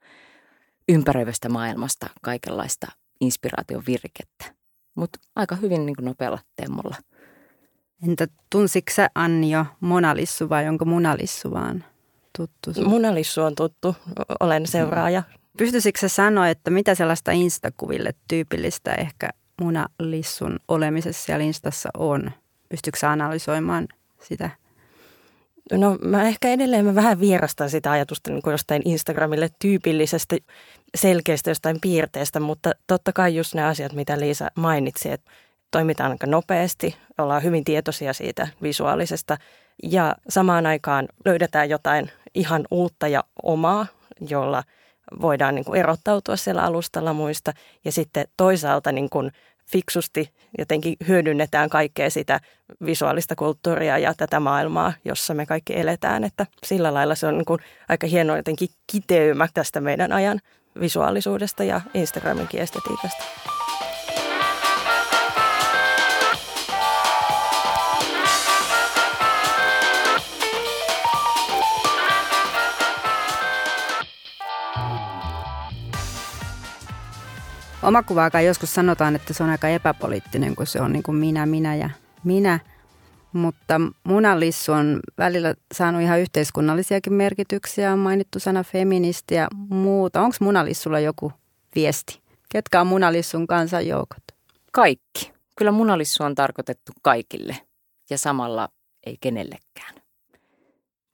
ympäröivästä 0.89 1.49
maailmasta 1.49 2.07
kaikenlaista 2.23 2.87
inspiraation 3.21 3.83
virkettä. 3.87 4.55
Mutta 4.95 5.19
aika 5.37 5.57
hyvin 5.57 5.87
niin 5.87 5.97
kuin 5.97 6.05
nopealla 6.05 6.39
temmolla. 6.57 6.97
Entä 8.09 8.27
tunsitko 8.51 8.93
sä 8.95 9.11
Anni 9.15 9.51
jo 9.51 9.67
Monalissu 9.81 10.49
vai 10.49 10.69
onko 10.69 10.85
Munalissu 10.85 11.51
vaan 11.51 11.85
tuttu? 12.39 12.85
Munalissu 12.85 13.43
on 13.43 13.55
tuttu, 13.55 13.97
olen 14.41 14.67
seuraaja. 14.67 15.23
Pystyisikö 15.59 16.01
sä 16.01 16.09
sanoa, 16.09 16.49
että 16.49 16.71
mitä 16.71 16.95
sellaista 16.95 17.33
instakuville 17.33 18.15
tyypillistä 18.29 18.95
ehkä 18.95 19.31
Munalissun 19.61 20.59
olemisessa 20.69 21.25
siellä 21.25 21.45
Instassa 21.45 21.89
on? 21.99 22.31
Pystyykö 22.69 22.99
sä 22.99 23.11
analysoimaan 23.11 23.89
sitä? 24.23 24.51
No 25.73 25.99
mä 26.05 26.23
ehkä 26.23 26.49
edelleen 26.49 26.85
mä 26.85 26.95
vähän 26.95 27.21
vierastan 27.21 27.71
sitä 27.71 27.91
ajatusta 27.91 28.31
niin 28.31 28.43
kuin 28.43 28.53
jostain 28.53 28.83
Instagramille 28.85 29.49
tyypillisestä 29.59 30.37
selkeästä 30.95 31.51
jostain 31.51 31.81
piirteestä, 31.81 32.41
mutta 32.41 32.73
totta 32.87 33.13
kai 33.13 33.37
just 33.37 33.55
ne 33.55 33.65
asiat, 33.65 33.93
mitä 33.93 34.21
Liisa 34.21 34.49
mainitsi, 34.57 35.11
että 35.11 35.31
toimitaan 35.71 36.11
aika 36.11 36.27
nopeasti, 36.27 36.97
ollaan 37.19 37.43
hyvin 37.43 37.65
tietoisia 37.65 38.13
siitä 38.13 38.49
visuaalisesta 38.63 39.37
ja 39.83 40.15
samaan 40.29 40.67
aikaan 40.67 41.09
löydetään 41.25 41.71
jotain 41.71 42.11
ihan 42.35 42.65
uutta 42.71 43.09
ja 43.09 43.25
omaa, 43.43 43.87
jolla 44.29 44.63
voidaan 45.21 45.55
niin 45.55 45.65
kuin 45.65 45.81
erottautua 45.81 46.37
siellä 46.37 46.63
alustalla 46.63 47.13
muista 47.13 47.53
ja 47.85 47.93
sitten 47.93 48.25
toisaalta 48.37 48.93
niin 48.93 49.11
kuin 49.11 49.31
fiksusti 49.73 50.33
jotenkin 50.59 50.97
hyödynnetään 51.09 51.71
kaikkea 51.71 52.11
sitä 52.11 52.41
visuaalista 52.87 53.37
kulttuuria 53.37 53.99
ja 53.99 54.15
tätä 54.17 54.41
maailmaa, 54.41 54.93
jossa 55.05 55.35
me 55.35 55.47
kaikki 55.47 55.79
eletään. 55.79 56.25
Että 56.25 56.47
sillä 56.65 56.95
lailla 56.95 57.15
se 57.15 57.27
on 57.27 57.39
niin 57.39 57.45
kuin 57.45 57.61
aika 57.89 58.07
hieno 58.07 58.37
jotenkin 58.37 58.69
kiteymä 58.93 59.49
tästä 59.55 59.81
meidän 59.81 60.13
ajan 60.13 60.41
visuaalisuudesta 60.81 61.65
ja 61.65 61.81
Instagraminkin 61.95 62.61
estetiikasta. 62.61 63.25
Omakuvaakaan 77.85 78.45
joskus 78.45 78.75
sanotaan, 78.75 79.17
että 79.17 79.33
se 79.33 79.43
on 79.43 79.51
aika 79.51 79.69
epäpoliittinen, 79.69 80.57
kun 80.57 80.67
se 80.67 80.81
on 80.81 80.93
niin 80.93 81.03
kuin 81.03 81.17
minä, 81.17 81.47
minä 81.47 81.75
ja 81.75 81.91
minä. 82.25 82.61
Mutta 83.33 83.81
munalissu 84.05 84.73
on 84.73 85.01
välillä 85.19 85.55
saanut 85.75 86.03
ihan 86.03 86.21
yhteiskunnallisiakin 86.21 87.13
merkityksiä. 87.13 87.93
On 87.93 87.99
mainittu 87.99 88.41
sana 88.41 88.63
feministi 88.65 89.35
ja 89.35 89.49
muuta. 89.69 90.23
Onko 90.23 90.37
munalissulla 90.41 91.01
joku 91.01 91.33
viesti? 91.75 92.23
Ketkä 92.49 92.81
on 92.81 92.87
munalissun 92.87 93.47
kansanjoukot? 93.47 94.23
Kaikki. 94.73 95.33
Kyllä 95.57 95.73
munalissu 95.73 96.23
on 96.23 96.35
tarkoitettu 96.35 96.93
kaikille 97.03 97.57
ja 98.11 98.19
samalla 98.19 98.69
ei 99.07 99.17
kenellekään. 99.21 99.95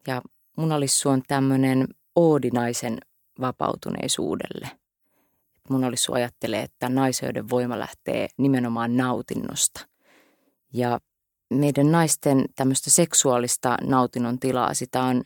Ja 0.06 0.22
munalissu 0.56 1.08
on 1.08 1.22
tämmöinen 1.28 1.88
oodinaisen 2.16 2.98
vapautuneisuudelle– 3.40 4.70
mun 5.70 5.84
olisi 5.84 6.12
ajattelee, 6.12 6.62
että 6.62 6.88
naisöyden 6.88 7.50
voima 7.50 7.78
lähtee 7.78 8.28
nimenomaan 8.36 8.96
nautinnosta. 8.96 9.86
Ja 10.72 11.00
meidän 11.54 11.92
naisten 11.92 12.44
tämmöistä 12.56 12.90
seksuaalista 12.90 13.76
nautinnon 13.82 14.38
tilaa, 14.38 14.74
sitä 14.74 15.02
on 15.02 15.22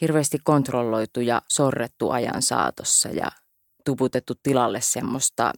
hirveästi 0.00 0.38
kontrolloitu 0.44 1.20
ja 1.20 1.42
sorrettu 1.48 2.10
ajan 2.10 2.42
saatossa 2.42 3.08
ja 3.08 3.30
tuputettu 3.84 4.34
tilalle 4.42 4.80
semmoista 4.80 5.52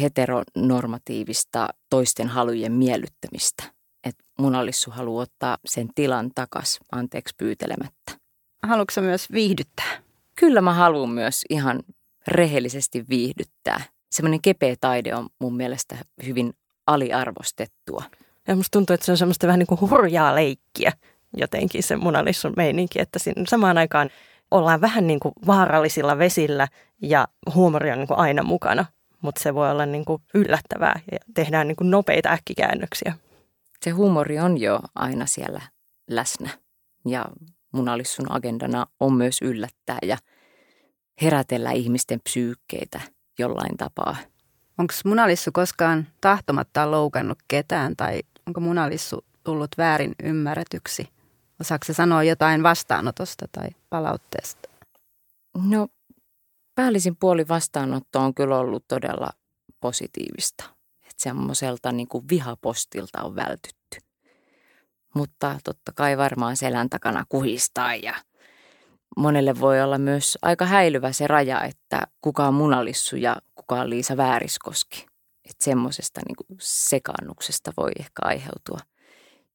heteronormatiivista 0.00 1.68
toisten 1.90 2.28
halujen 2.28 2.72
miellyttämistä. 2.72 3.62
Että 4.04 4.24
munalissu 4.38 4.90
haluaa 4.90 5.22
ottaa 5.22 5.58
sen 5.64 5.88
tilan 5.94 6.30
takas 6.34 6.78
anteeksi 6.92 7.34
pyytelemättä. 7.38 8.12
Haluatko 8.62 9.00
myös 9.00 9.32
viihdyttää? 9.32 10.02
Kyllä 10.36 10.60
mä 10.60 10.74
haluan 10.74 11.10
myös 11.10 11.44
ihan 11.50 11.82
rehellisesti 12.28 13.04
viihdyttää. 13.08 13.80
Semmoinen 14.10 14.42
kepeä 14.42 14.74
taide 14.80 15.14
on 15.14 15.28
mun 15.38 15.56
mielestä 15.56 15.96
hyvin 16.26 16.52
aliarvostettua. 16.86 18.02
Ja 18.48 18.56
musta 18.56 18.78
tuntuu, 18.78 18.94
että 18.94 19.06
se 19.06 19.12
on 19.12 19.18
semmoista 19.18 19.46
vähän 19.46 19.58
niin 19.58 19.66
kuin 19.66 19.90
hurjaa 19.90 20.34
leikkiä 20.34 20.92
jotenkin 21.36 21.82
se 21.82 21.96
munalissun 21.96 22.52
meininki, 22.56 23.00
että 23.00 23.18
siinä 23.18 23.42
samaan 23.48 23.78
aikaan 23.78 24.10
ollaan 24.50 24.80
vähän 24.80 25.06
niin 25.06 25.20
kuin 25.20 25.32
vaarallisilla 25.46 26.18
vesillä 26.18 26.68
ja 27.02 27.28
huumori 27.54 27.90
on 27.90 27.98
niin 27.98 28.08
kuin 28.08 28.18
aina 28.18 28.42
mukana, 28.42 28.84
mutta 29.22 29.42
se 29.42 29.54
voi 29.54 29.70
olla 29.70 29.86
niin 29.86 30.04
kuin 30.04 30.22
yllättävää 30.34 31.00
ja 31.12 31.18
tehdään 31.34 31.68
niin 31.68 31.76
kuin 31.76 31.90
nopeita 31.90 32.28
äkkikäännöksiä. 32.28 33.14
Se 33.84 33.90
huumori 33.90 34.38
on 34.38 34.58
jo 34.58 34.80
aina 34.94 35.26
siellä 35.26 35.60
läsnä 36.10 36.50
ja 37.06 37.24
munalissun 37.72 38.32
agendana 38.32 38.86
on 39.00 39.12
myös 39.12 39.42
yllättää 39.42 39.98
ja– 40.02 40.18
herätellä 41.22 41.70
ihmisten 41.72 42.20
psyykkeitä 42.20 43.00
jollain 43.38 43.76
tapaa. 43.76 44.16
Onko 44.78 44.94
munalissu 45.04 45.50
koskaan 45.52 46.08
tahtomattaan 46.20 46.90
loukannut 46.90 47.38
ketään 47.48 47.96
tai 47.96 48.22
onko 48.46 48.60
munalissu 48.60 49.24
tullut 49.44 49.70
väärin 49.78 50.14
ymmärretyksi? 50.22 51.08
Osaako 51.60 51.84
se 51.84 51.92
sanoa 51.92 52.22
jotain 52.22 52.62
vastaanotosta 52.62 53.46
tai 53.52 53.68
palautteesta? 53.90 54.68
No 55.68 55.88
päällisin 56.74 57.16
puoli 57.16 57.48
vastaanotto 57.48 58.20
on 58.20 58.34
kyllä 58.34 58.58
ollut 58.58 58.84
todella 58.88 59.30
positiivista. 59.80 60.64
Että 61.02 61.14
semmoiselta 61.16 61.92
niin 61.92 62.08
kuin 62.08 62.24
vihapostilta 62.30 63.22
on 63.22 63.36
vältytty. 63.36 63.98
Mutta 65.14 65.58
totta 65.64 65.92
kai 65.94 66.18
varmaan 66.18 66.56
selän 66.56 66.90
takana 66.90 67.24
kuhistaa 67.28 67.94
ja 67.94 68.14
monelle 69.16 69.60
voi 69.60 69.82
olla 69.82 69.98
myös 69.98 70.38
aika 70.42 70.66
häilyvä 70.66 71.12
se 71.12 71.26
raja, 71.26 71.64
että 71.64 72.06
kuka 72.20 72.48
on 72.48 72.54
munalissu 72.54 73.16
ja 73.16 73.36
kuka 73.54 73.80
on 73.80 73.90
Liisa 73.90 74.16
Vääriskoski. 74.16 75.06
Että 75.50 75.64
semmoisesta 75.64 76.20
niin 76.28 76.58
sekaannuksesta 76.60 77.72
voi 77.76 77.90
ehkä 77.98 78.22
aiheutua 78.22 78.78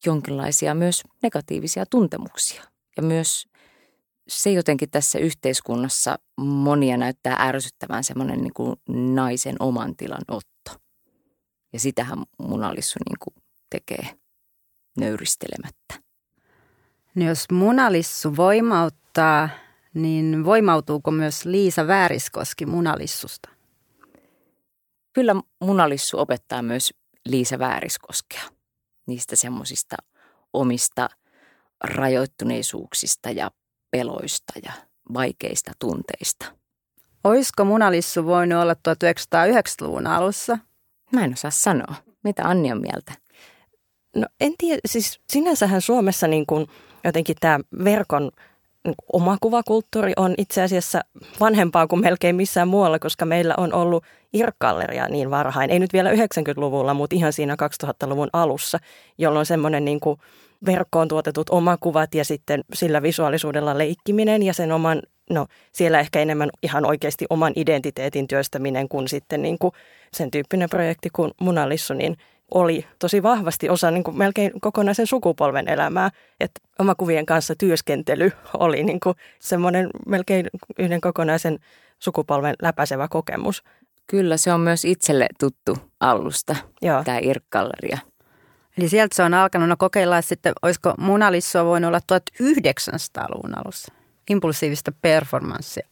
jonkinlaisia 0.05 0.75
myös 0.75 1.03
negatiivisia 1.23 1.85
tuntemuksia. 1.85 2.63
Ja 2.97 3.03
myös 3.03 3.47
se 4.27 4.51
jotenkin 4.51 4.89
tässä 4.89 5.19
yhteiskunnassa 5.19 6.19
monia 6.37 6.97
näyttää 6.97 7.35
ärsyttävän 7.39 8.03
semmoinen 8.03 8.41
niin 8.41 9.13
naisen 9.13 9.55
oman 9.59 9.95
tilan 9.95 10.23
otto. 10.27 10.81
Ja 11.73 11.79
sitähän 11.79 12.23
munalissu 12.39 12.99
niin 13.09 13.43
tekee 13.69 14.17
nöyristelemättä. 14.99 16.04
No 17.15 17.25
jos 17.25 17.45
munalissu 17.51 18.35
voimauttaa, 18.35 19.49
niin 19.93 20.45
voimautuuko 20.45 21.11
myös 21.11 21.45
Liisa 21.45 21.87
Vääriskoski 21.87 22.65
munalissusta? 22.65 23.49
Kyllä 25.13 25.35
munalissu 25.61 26.19
opettaa 26.19 26.61
myös 26.61 26.93
Liisa 27.25 27.59
Vääriskoskea 27.59 28.41
niistä 29.07 29.35
semmoisista 29.35 29.95
omista 30.53 31.09
rajoittuneisuuksista 31.83 33.29
ja 33.29 33.51
peloista 33.91 34.53
ja 34.63 34.71
vaikeista 35.13 35.71
tunteista. 35.79 36.45
Olisiko 37.23 37.65
munalissu 37.65 38.25
voinut 38.25 38.61
olla 38.61 38.73
1990-luvun 38.73 40.07
alussa? 40.07 40.57
Mä 41.11 41.23
en 41.23 41.33
osaa 41.33 41.51
sanoa. 41.51 41.95
Mitä 42.23 42.43
Anni 42.43 42.71
on 42.71 42.81
mieltä? 42.81 43.13
No 44.15 44.27
en 44.39 44.53
tiedä, 44.57 44.81
siis 44.85 45.19
sinänsähän 45.29 45.81
Suomessa 45.81 46.27
niin 46.27 46.45
kuin 46.45 46.67
jotenkin 47.05 47.35
tämä 47.39 47.59
verkon 47.83 48.31
niin 48.85 48.95
omakuvakulttuuri 49.13 50.13
on 50.17 50.33
itse 50.37 50.61
asiassa 50.61 51.01
vanhempaa 51.39 51.87
kuin 51.87 52.01
melkein 52.01 52.35
missään 52.35 52.67
muualla, 52.67 52.99
koska 52.99 53.25
meillä 53.25 53.53
on 53.57 53.73
ollut 53.73 54.03
irkkalleria 54.33 55.07
niin 55.07 55.31
varhain. 55.31 55.69
Ei 55.69 55.79
nyt 55.79 55.93
vielä 55.93 56.11
90-luvulla, 56.11 56.93
mutta 56.93 57.15
ihan 57.15 57.33
siinä 57.33 57.55
2000-luvun 57.85 58.29
alussa, 58.33 58.79
jolloin 59.17 59.45
semmoinen 59.45 59.85
niin 59.85 59.99
kuin 59.99 60.19
verkkoon 60.65 61.07
tuotetut 61.07 61.49
omakuvat 61.49 62.15
ja 62.15 62.25
sitten 62.25 62.63
sillä 62.73 63.01
visuaalisuudella 63.01 63.77
leikkiminen 63.77 64.43
ja 64.43 64.53
sen 64.53 64.71
oman, 64.71 65.01
no 65.29 65.47
siellä 65.71 65.99
ehkä 65.99 66.19
enemmän 66.19 66.49
ihan 66.63 66.85
oikeasti 66.85 67.25
oman 67.29 67.53
identiteetin 67.55 68.27
työstäminen 68.27 68.89
kuin 68.89 69.07
sitten 69.07 69.41
niin 69.41 69.57
kuin 69.59 69.71
sen 70.13 70.31
tyyppinen 70.31 70.69
projekti 70.69 71.09
kuin 71.09 71.31
Munalissu, 71.41 71.93
niin 71.93 72.17
oli 72.51 72.87
tosi 72.99 73.23
vahvasti 73.23 73.69
osa 73.69 73.91
niin 73.91 74.03
kuin 74.03 74.17
melkein 74.17 74.51
kokonaisen 74.61 75.07
sukupolven 75.07 75.69
elämää. 75.69 76.09
Että 76.39 76.61
omakuvien 76.79 77.25
kanssa 77.25 77.55
työskentely 77.55 78.31
oli 78.53 78.83
niin 78.83 78.99
kuin 78.99 79.15
semmoinen 79.39 79.89
melkein 80.07 80.47
yhden 80.79 81.01
kokonaisen 81.01 81.59
sukupolven 81.99 82.55
läpäisevä 82.61 83.07
kokemus. 83.07 83.63
Kyllä, 84.07 84.37
se 84.37 84.53
on 84.53 84.59
myös 84.59 84.85
itselle 84.85 85.27
tuttu 85.39 85.77
alusta, 85.99 86.55
Joo. 86.81 87.03
tämä 87.03 87.19
Irkkalleria. 87.21 87.97
Eli 88.77 88.89
sieltä 88.89 89.15
se 89.15 89.23
on 89.23 89.33
alkanut 89.33 89.69
no 89.69 89.75
kokeilla, 89.79 90.17
että 90.17 90.29
sitten 90.29 90.53
olisiko 90.61 90.93
Munalissua 90.97 91.65
voinut 91.65 91.87
olla 91.87 91.99
1900-luvun 91.99 93.57
alussa. 93.57 93.93
Impulsiivista 94.29 94.91
performanssia. 95.01 95.87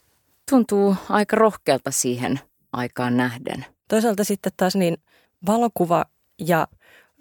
Tuntuu 0.50 0.95
aika 1.10 1.36
rohkealta 1.36 1.91
siihen 1.91 2.39
aikaan 2.74 3.17
nähden. 3.17 3.65
Toisaalta 3.88 4.24
sitten 4.24 4.51
taas 4.57 4.75
niin 4.75 4.98
valokuva 5.48 6.05
ja 6.39 6.67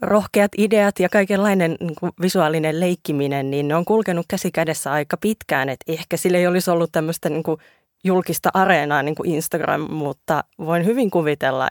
rohkeat 0.02 0.52
ideat 0.58 0.98
ja 0.98 1.08
kaikenlainen 1.08 1.76
niin 1.80 1.94
kuin 2.00 2.12
visuaalinen 2.22 2.80
leikkiminen, 2.80 3.50
niin 3.50 3.68
ne 3.68 3.74
on 3.74 3.84
kulkenut 3.84 4.26
käsi 4.28 4.50
kädessä 4.50 4.92
aika 4.92 5.16
pitkään. 5.16 5.68
Että 5.68 5.92
ehkä 5.92 6.16
sillä 6.16 6.38
ei 6.38 6.46
olisi 6.46 6.70
ollut 6.70 6.92
tämmöistä 6.92 7.28
niin 7.28 7.42
kuin 7.42 7.60
julkista 8.04 8.50
areenaa 8.54 9.02
niin 9.02 9.14
kuin 9.14 9.30
Instagram, 9.30 9.80
mutta 9.80 10.44
voin 10.58 10.84
hyvin 10.84 11.10
kuvitella 11.10 11.68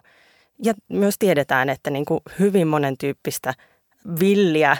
ja 0.63 0.73
myös 0.89 1.15
tiedetään, 1.19 1.69
että 1.69 1.89
niin 1.89 2.06
kuin 2.06 2.19
hyvin 2.39 2.67
monen 2.67 2.97
tyyppistä– 2.97 3.54
villiä, 4.19 4.77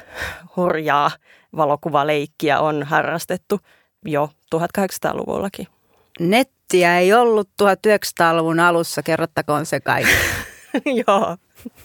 hurjaa 0.56 1.12
valokuvaleikkiä 1.56 2.60
on 2.60 2.84
harrastettu 2.84 3.60
jo 4.06 4.30
1800-luvullakin. 4.56 5.68
Nettiä 6.20 7.00
ei 7.00 7.14
ollut 7.14 7.50
1900-luvun 7.64 8.60
alussa, 8.60 9.04
kerrottakoon 9.04 9.66
se 9.66 9.80
kaikki. 9.80 10.12
Joo. 11.08 11.38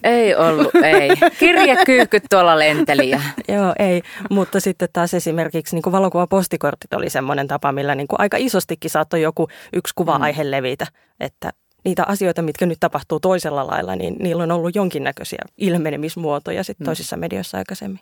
Ei 0.03 0.35
ollut, 0.35 0.75
ei. 0.75 1.11
Kirjekyyhkyt 1.38 2.22
tuolla 2.31 2.59
lenteli. 2.59 3.11
Joo, 3.49 3.75
ei. 3.79 4.03
Mutta 4.31 4.61
sitten 4.61 4.88
taas 4.92 5.14
esimerkiksi 5.14 5.77
niin 5.77 5.92
valokuvapostikortit 5.92 6.92
oli 6.92 7.11
semmoinen 7.11 7.49
tapa, 7.49 7.72
millä 7.72 7.94
niin 7.94 8.09
kuin 8.09 8.20
aika 8.20 8.37
isostikin 8.37 8.90
saattoi 8.90 9.22
joku 9.22 9.49
yksi 9.72 9.92
kuva-aihe 9.96 10.44
mm. 10.44 10.51
levitä. 10.51 10.87
Että 11.20 11.51
niitä 11.85 12.05
asioita, 12.07 12.42
mitkä 12.42 12.66
nyt 12.66 12.81
tapahtuu 12.81 13.20
toisella 13.20 13.66
lailla, 13.66 13.96
niin 13.96 14.16
niillä 14.18 14.42
on 14.42 14.53
ollut 14.53 14.75
jonkinnäköisiä 14.75 15.42
ilmenemismuotoja 15.57 16.64
sitten 16.64 16.85
mm. 16.85 16.87
toisissa 16.87 17.16
medioissa 17.16 17.59
aikaisemmin. 17.59 18.01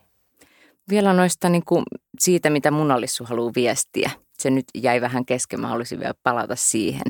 Vielä 0.91 1.13
noista 1.13 1.49
niin 1.49 1.65
kuin 1.65 1.85
siitä, 2.19 2.51
mitä 2.51 2.71
munalissu 2.71 3.25
haluaa 3.25 3.53
viestiä. 3.55 4.11
Se 4.39 4.51
nyt 4.51 4.65
jäi 4.75 5.01
vähän 5.01 5.25
kesken, 5.25 5.61
mä 5.61 5.69
haluaisin 5.69 6.01
vielä 6.01 6.15
palata 6.23 6.57
siihen. 6.57 7.07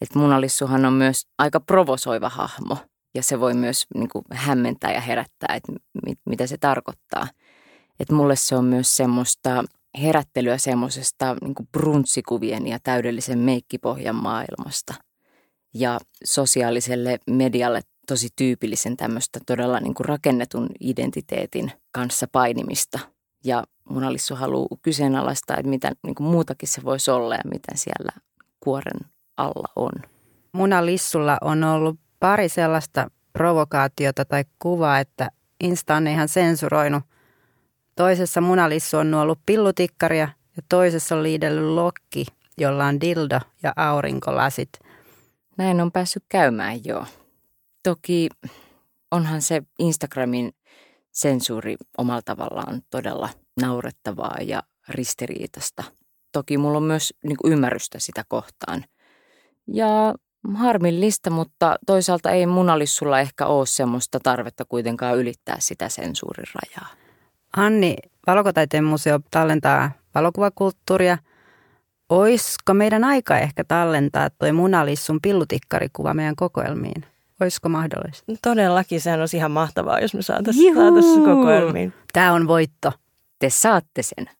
Että 0.00 0.18
munalissuhan 0.18 0.84
on 0.84 0.92
myös 0.92 1.26
aika 1.38 1.60
provosoiva 1.60 2.28
hahmo 2.28 2.76
ja 3.14 3.22
se 3.22 3.40
voi 3.40 3.54
myös 3.54 3.86
niin 3.94 4.08
kuin 4.08 4.24
hämmentää 4.32 4.92
ja 4.92 5.00
herättää, 5.00 5.54
että 5.56 5.72
mit, 6.06 6.18
mitä 6.26 6.46
se 6.46 6.56
tarkoittaa. 6.58 7.28
Että 8.00 8.14
mulle 8.14 8.36
se 8.36 8.56
on 8.56 8.64
myös 8.64 8.96
semmoista 8.96 9.64
herättelyä 10.02 10.58
semmoisesta 10.58 11.36
niin 11.40 11.68
brunssikuvien 11.72 12.66
ja 12.66 12.78
täydellisen 12.82 13.38
meikkipohjan 13.38 14.16
maailmasta– 14.16 14.94
ja 15.74 16.00
sosiaaliselle 16.24 17.18
medialle 17.26 17.80
tosi 18.06 18.28
tyypillisen 18.36 18.96
tämmöistä 18.96 19.40
todella 19.46 19.80
niin 19.80 19.94
kuin 19.94 20.06
rakennetun 20.06 20.68
identiteetin 20.80 21.72
kanssa 21.92 22.26
painimista. 22.32 22.98
Ja 23.44 23.64
Munalissu 23.88 24.34
haluaa 24.34 24.68
kyseenalaistaa, 24.82 25.56
että 25.56 25.70
mitä 25.70 25.92
niin 26.02 26.14
kuin 26.14 26.26
muutakin 26.26 26.68
se 26.68 26.84
voisi 26.84 27.10
olla 27.10 27.34
ja 27.34 27.42
mitä 27.44 27.72
siellä 27.74 28.12
kuoren 28.60 29.00
alla 29.36 29.68
on. 29.76 29.92
Munalissulla 30.52 31.38
on 31.40 31.64
ollut 31.64 32.00
pari 32.22 32.48
sellaista 32.48 33.10
provokaatiota 33.32 34.24
tai 34.24 34.44
kuvaa, 34.58 34.98
että 34.98 35.28
Insta 35.60 35.94
on 35.94 36.06
ihan 36.06 36.28
sensuroinut. 36.28 37.02
Toisessa 37.96 38.40
Munalissu 38.40 38.96
on 38.96 39.14
ollut 39.14 39.38
pillutikkaria 39.46 40.28
ja 40.56 40.62
toisessa 40.68 41.14
on 41.14 41.22
liidellyt 41.22 41.64
lokki, 41.64 42.26
jolla 42.58 42.86
on 42.86 43.00
dildo 43.00 43.40
ja 43.62 43.72
aurinkolasit– 43.76 44.68
näin 45.58 45.80
on 45.80 45.92
päässyt 45.92 46.24
käymään 46.28 46.84
jo. 46.84 47.06
Toki 47.82 48.28
onhan 49.10 49.42
se 49.42 49.62
Instagramin 49.78 50.52
sensuuri 51.12 51.76
omalla 51.98 52.22
tavallaan 52.24 52.82
todella 52.90 53.28
naurettavaa 53.60 54.36
ja 54.42 54.62
ristiriitasta. 54.88 55.84
Toki 56.32 56.58
mulla 56.58 56.76
on 56.78 56.84
myös 56.84 57.14
niin 57.24 57.36
ymmärrystä 57.44 57.98
sitä 57.98 58.24
kohtaan. 58.28 58.84
Ja 59.66 60.14
harmillista, 60.54 61.30
mutta 61.30 61.76
toisaalta 61.86 62.30
ei 62.30 62.46
munalissulla 62.46 63.20
ehkä 63.20 63.46
ole 63.46 63.66
semmoista 63.66 64.20
tarvetta 64.22 64.64
kuitenkaan 64.64 65.18
ylittää 65.18 65.56
sitä 65.58 65.88
sensuurirajaa. 65.88 66.86
Anni, 67.56 67.96
Valokotaiteen 68.26 68.84
museo 68.84 69.20
tallentaa 69.30 69.90
valokuvakulttuuria– 70.14 71.18
Oisko 72.12 72.74
meidän 72.74 73.04
aika 73.04 73.38
ehkä 73.38 73.64
tallentaa 73.64 74.30
toi 74.30 74.52
munalissun 74.52 75.18
pillutikkarikuva 75.22 76.14
meidän 76.14 76.36
kokoelmiin? 76.36 77.04
Olisiko 77.40 77.68
mahdollista? 77.68 78.32
No 78.32 78.36
todellakin, 78.42 79.00
sehän 79.00 79.20
olisi 79.20 79.36
ihan 79.36 79.50
mahtavaa, 79.50 80.00
jos 80.00 80.14
me 80.14 80.22
saataisiin 80.22 80.74
saatais 80.74 81.04
kokoelmiin. 81.24 81.92
Tämä 82.12 82.32
on 82.32 82.48
voitto. 82.48 82.92
Te 83.38 83.50
saatte 83.50 84.02
sen. 84.02 84.30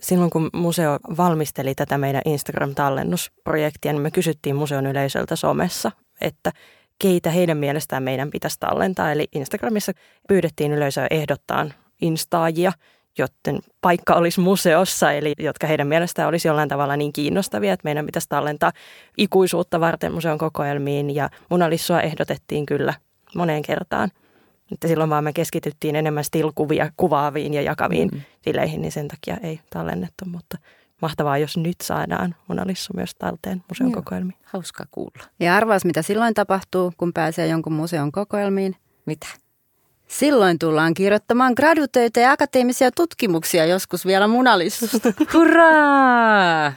Silloin 0.00 0.30
kun 0.30 0.50
museo 0.52 0.98
valmisteli 1.16 1.74
tätä 1.74 1.98
meidän 1.98 2.22
Instagram-tallennusprojektia, 2.24 3.92
niin 3.92 4.02
me 4.02 4.10
kysyttiin 4.10 4.56
museon 4.56 4.86
yleisöltä 4.86 5.36
somessa, 5.36 5.92
että 6.20 6.52
keitä 6.98 7.30
heidän 7.30 7.56
mielestään 7.56 8.02
meidän 8.02 8.30
pitäisi 8.30 8.56
tallentaa. 8.60 9.12
Eli 9.12 9.28
Instagramissa 9.34 9.92
pyydettiin 10.28 10.72
yleisöä 10.72 11.06
ehdottaa 11.10 11.66
instaajia– 12.00 12.72
joten 13.18 13.60
paikka 13.80 14.14
olisi 14.14 14.40
museossa, 14.40 15.12
eli 15.12 15.34
jotka 15.38 15.66
heidän 15.66 15.86
mielestään 15.86 16.28
olisi 16.28 16.48
jollain 16.48 16.68
tavalla 16.68 16.96
niin 16.96 17.12
kiinnostavia, 17.12 17.72
että 17.72 17.84
meidän 17.84 18.06
pitäisi 18.06 18.28
tallentaa 18.28 18.72
ikuisuutta 19.16 19.80
varten 19.80 20.12
museon 20.12 20.38
kokoelmiin. 20.38 21.14
Ja 21.14 21.30
munalissua 21.50 22.00
ehdotettiin 22.00 22.66
kyllä 22.66 22.94
moneen 23.34 23.62
kertaan. 23.62 24.10
Että 24.72 24.88
silloin 24.88 25.10
vaan 25.10 25.24
me 25.24 25.32
keskityttiin 25.32 25.96
enemmän 25.96 26.24
stilkuvia 26.24 26.92
kuvaaviin 26.96 27.54
ja 27.54 27.62
jakaviin 27.62 28.08
mm. 28.12 28.20
tileihin, 28.42 28.82
niin 28.82 28.92
sen 28.92 29.08
takia 29.08 29.36
ei 29.42 29.60
tallennettu. 29.70 30.24
Mutta 30.24 30.58
mahtavaa, 31.02 31.38
jos 31.38 31.56
nyt 31.56 31.76
saadaan 31.82 32.34
Mona 32.48 32.66
Lisa 32.66 32.94
myös 32.94 33.14
talteen 33.14 33.62
museon 33.68 33.92
kokoelmiin. 33.92 34.38
Hauskaa 34.44 34.86
kuulla. 34.90 35.24
Ja 35.40 35.56
arvaas, 35.56 35.84
mitä 35.84 36.02
silloin 36.02 36.34
tapahtuu, 36.34 36.92
kun 36.96 37.12
pääsee 37.12 37.46
jonkun 37.46 37.72
museon 37.72 38.12
kokoelmiin. 38.12 38.76
Mitä? 39.06 39.26
Silloin 40.08 40.58
tullaan 40.58 40.94
kirjoittamaan 40.94 41.52
gradutöitä 41.56 42.20
ja 42.20 42.32
akateemisia 42.32 42.90
tutkimuksia 42.90 43.66
joskus 43.66 44.06
vielä 44.06 44.28
Munalissusta. 44.28 45.12
Hurraa! 45.34 46.72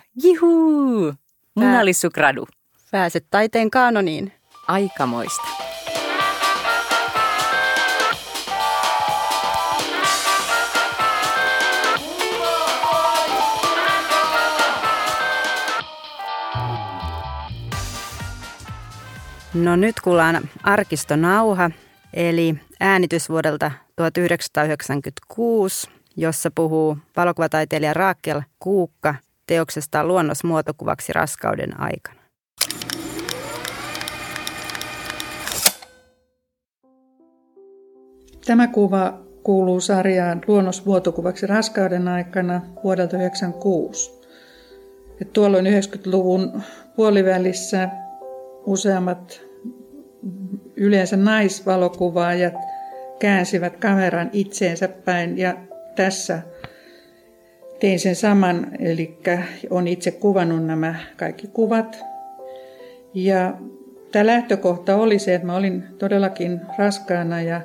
Munalissu 1.56 2.10
gradu. 2.10 2.48
Pääset 2.92 3.26
taiteen 3.30 3.72
kanoniin. 3.72 4.32
Aikamoista. 4.68 5.48
No 19.54 19.76
nyt 19.76 19.96
kuullaan 20.04 20.50
arkistonauha, 20.64 21.72
eli 22.14 22.56
äänitys 22.80 23.30
vuodelta 23.30 23.72
1996, 23.96 25.90
jossa 26.18 26.52
puhuu 26.56 26.98
valokuvataiteilija 27.16 27.94
Raakel 27.94 28.42
Kuukka 28.60 29.16
teoksesta 29.48 30.04
luonnos 30.04 30.44
muotokuvaksi 30.44 31.14
raskauden 31.14 31.80
aikana. 31.80 32.22
Tämä 38.46 38.68
kuva 38.68 39.20
kuuluu 39.44 39.80
sarjaan 39.80 40.42
luonnosmuotokuvaksi 40.48 41.48
raskauden 41.48 42.08
aikana 42.08 42.62
vuodelta 42.84 43.18
1996. 43.18 44.22
Et 45.22 45.34
tuolloin 45.34 45.66
90-luvun 45.66 46.62
puolivälissä 46.96 47.90
useammat 48.66 49.42
yleensä 50.76 51.18
naisvalokuvaajat 51.18 52.54
käänsivät 53.20 53.78
kameran 53.78 54.30
itseensä 54.34 54.88
päin 54.88 55.38
ja 55.38 55.58
tässä 55.96 56.42
tein 57.80 58.00
sen 58.00 58.16
saman, 58.16 58.68
eli 58.80 59.18
on 59.70 59.88
itse 59.88 60.12
kuvannut 60.12 60.66
nämä 60.66 60.96
kaikki 61.18 61.48
kuvat. 61.48 62.00
Ja 63.14 63.54
tämä 64.12 64.26
lähtökohta 64.26 64.96
oli 64.96 65.20
se, 65.20 65.36
että 65.36 65.48
mä 65.48 65.56
olin 65.56 65.84
todellakin 66.00 66.62
raskaana 66.78 67.42
ja, 67.42 67.62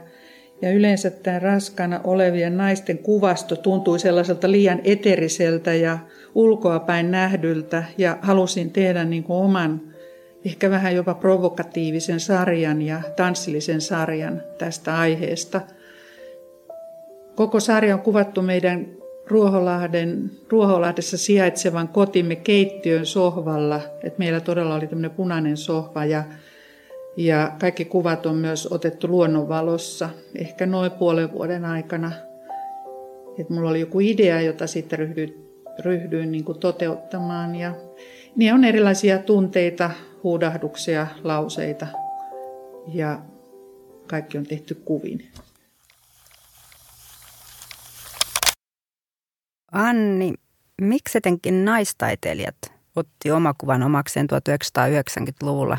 ja 0.62 0.72
yleensä 0.72 1.10
tämä 1.10 1.38
raskaana 1.38 2.00
olevien 2.04 2.56
naisten 2.56 2.98
kuvasto 2.98 3.56
tuntui 3.56 3.98
sellaiselta 3.98 4.50
liian 4.50 4.80
eteriseltä 4.84 5.74
ja 5.74 5.98
ulkoapäin 6.34 7.10
nähdyltä 7.10 7.84
ja 7.98 8.18
halusin 8.22 8.70
tehdä 8.70 9.04
niin 9.04 9.24
kuin 9.24 9.36
oman 9.36 9.95
ehkä 10.46 10.70
vähän 10.70 10.94
jopa 10.94 11.14
provokatiivisen 11.14 12.20
sarjan 12.20 12.82
ja 12.82 13.00
tanssillisen 13.16 13.80
sarjan 13.80 14.42
tästä 14.58 14.98
aiheesta. 14.98 15.60
Koko 17.34 17.60
sarja 17.60 17.94
on 17.94 18.00
kuvattu 18.00 18.42
meidän 18.42 18.86
Ruoholahden, 19.26 20.30
Ruoholahdessa 20.48 21.18
sijaitsevan 21.18 21.88
kotimme 21.88 22.36
keittiön 22.36 23.06
sohvalla. 23.06 23.80
Et 24.02 24.18
meillä 24.18 24.40
todella 24.40 24.74
oli 24.74 24.86
tämmöinen 24.86 25.10
punainen 25.10 25.56
sohva 25.56 26.04
ja, 26.04 26.24
ja 27.16 27.52
kaikki 27.60 27.84
kuvat 27.84 28.26
on 28.26 28.36
myös 28.36 28.66
otettu 28.70 29.08
luonnonvalossa, 29.08 30.10
ehkä 30.34 30.66
noin 30.66 30.90
puolen 30.90 31.32
vuoden 31.32 31.64
aikana. 31.64 32.12
Et 33.38 33.50
mulla 33.50 33.70
oli 33.70 33.80
joku 33.80 34.00
idea, 34.00 34.40
jota 34.40 34.66
sitten 34.66 34.98
ryhdyin, 34.98 35.50
ryhdyin 35.84 36.32
niin 36.32 36.44
kuin 36.44 36.58
toteuttamaan. 36.58 37.54
Ja, 37.54 37.74
niin 38.36 38.54
on 38.54 38.64
erilaisia 38.64 39.18
tunteita, 39.18 39.90
huudahduksia, 40.26 41.06
lauseita 41.24 41.86
ja 42.94 43.18
kaikki 44.06 44.38
on 44.38 44.46
tehty 44.46 44.74
kuvin. 44.74 45.32
Anni, 49.72 50.34
miksi 50.80 51.18
etenkin 51.18 51.64
naistaiteilijat 51.64 52.56
otti 52.96 53.30
omakuvan 53.30 53.82
omakseen 53.82 54.26
1990-luvulla? 54.32 55.78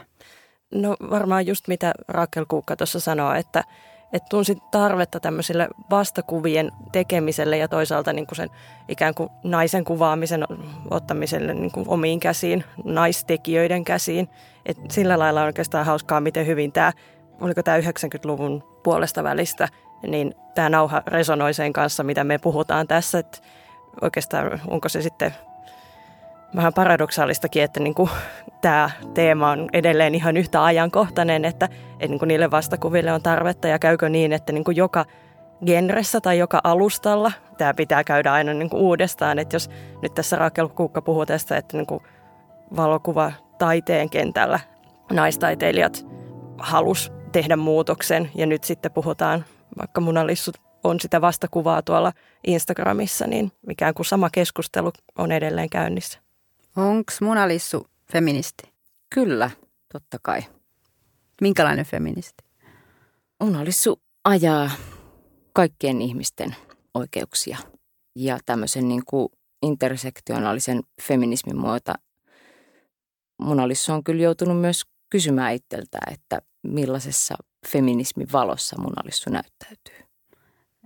No 0.73 0.97
varmaan 1.09 1.47
just 1.47 1.67
mitä 1.67 1.93
Rakel 2.07 2.45
Kuukka 2.45 2.75
tuossa 2.75 2.99
sanoo, 2.99 3.33
että, 3.33 3.63
että 4.13 4.27
tunsi 4.29 4.57
tarvetta 4.71 5.19
tämmöiselle 5.19 5.67
vastakuvien 5.89 6.71
tekemiselle 6.91 7.57
ja 7.57 7.67
toisaalta 7.67 8.13
niin 8.13 8.27
kuin 8.27 8.35
sen 8.35 8.49
ikään 8.87 9.13
kuin 9.13 9.29
naisen 9.43 9.83
kuvaamisen 9.83 10.45
ottamiselle 10.91 11.53
niin 11.53 11.71
kuin 11.71 11.89
omiin 11.89 12.19
käsiin, 12.19 12.63
naistekijöiden 12.83 13.83
käsiin. 13.83 14.29
Et 14.65 14.77
sillä 14.91 15.19
lailla 15.19 15.41
on 15.41 15.45
oikeastaan 15.45 15.85
hauskaa, 15.85 16.21
miten 16.21 16.47
hyvin 16.47 16.71
tämä, 16.71 16.93
oliko 17.41 17.63
tämä 17.63 17.77
90-luvun 17.77 18.63
puolesta 18.83 19.23
välistä, 19.23 19.67
niin 20.07 20.35
tämä 20.55 20.69
nauha 20.69 21.03
resonoi 21.07 21.53
sen 21.53 21.73
kanssa, 21.73 22.03
mitä 22.03 22.23
me 22.23 22.37
puhutaan 22.37 22.87
tässä. 22.87 23.19
Että 23.19 23.37
oikeastaan 24.01 24.61
onko 24.67 24.89
se 24.89 25.01
sitten 25.01 25.35
vähän 26.55 26.73
paradoksaalistakin, 26.73 27.63
että 27.63 27.79
niin 27.79 27.93
kuin 27.93 28.09
tämä 28.61 28.89
teema 29.13 29.49
on 29.49 29.69
edelleen 29.73 30.15
ihan 30.15 30.37
yhtä 30.37 30.63
ajankohtainen, 30.63 31.45
että, 31.45 31.65
että 31.65 32.07
niin 32.07 32.19
kuin 32.19 32.27
niille 32.27 32.51
vastakuville 32.51 33.13
on 33.13 33.21
tarvetta 33.21 33.67
ja 33.67 33.79
käykö 33.79 34.09
niin, 34.09 34.33
että 34.33 34.53
niin 34.53 34.63
kuin 34.63 34.77
joka 34.77 35.05
genressä 35.65 36.21
tai 36.21 36.39
joka 36.39 36.61
alustalla 36.63 37.31
tämä 37.57 37.73
pitää 37.73 38.03
käydä 38.03 38.33
aina 38.33 38.53
niin 38.53 38.69
kuin 38.69 38.81
uudestaan. 38.81 39.39
Että 39.39 39.55
jos 39.55 39.69
nyt 40.01 40.13
tässä 40.13 40.35
Rakel 40.35 40.67
Kuukka 40.67 41.01
puhuu 41.01 41.25
tästä, 41.25 41.57
että 41.57 41.77
niin 41.77 41.87
kuin 41.87 42.03
valokuva 42.75 43.31
taiteen 43.57 44.09
kentällä 44.09 44.59
naistaiteilijat 45.11 46.05
halus 46.57 47.11
tehdä 47.31 47.55
muutoksen 47.55 48.31
ja 48.35 48.45
nyt 48.45 48.63
sitten 48.63 48.91
puhutaan 48.91 49.45
vaikka 49.77 50.01
munalissut 50.01 50.57
on 50.83 50.99
sitä 50.99 51.21
vastakuvaa 51.21 51.81
tuolla 51.81 52.11
Instagramissa, 52.47 53.27
niin 53.27 53.51
ikään 53.69 53.93
kuin 53.93 54.05
sama 54.05 54.29
keskustelu 54.29 54.91
on 55.17 55.31
edelleen 55.31 55.69
käynnissä. 55.69 56.26
Onko 56.77 57.13
munalissu 57.21 57.87
feministi? 58.11 58.73
Kyllä, 59.09 59.51
totta 59.93 60.17
kai. 60.21 60.41
Minkälainen 61.41 61.85
feministi? 61.85 62.43
Munalissu 63.43 64.01
ajaa 64.23 64.71
kaikkien 65.53 66.01
ihmisten 66.01 66.55
oikeuksia 66.93 67.57
ja 68.15 68.39
tämmöisen 68.45 68.87
niin 68.87 69.05
kuin 69.05 69.29
intersektionaalisen 69.61 70.83
feminismin 71.01 71.57
muota. 71.57 71.93
Munalissu 73.37 73.93
on 73.93 74.03
kyllä 74.03 74.23
joutunut 74.23 74.61
myös 74.61 74.83
kysymään 75.09 75.53
itseltä, 75.53 75.97
että 76.11 76.41
millaisessa 76.63 77.35
feminismin 77.67 78.27
valossa 78.31 78.81
munalissu 78.81 79.29
näyttäytyy. 79.29 80.07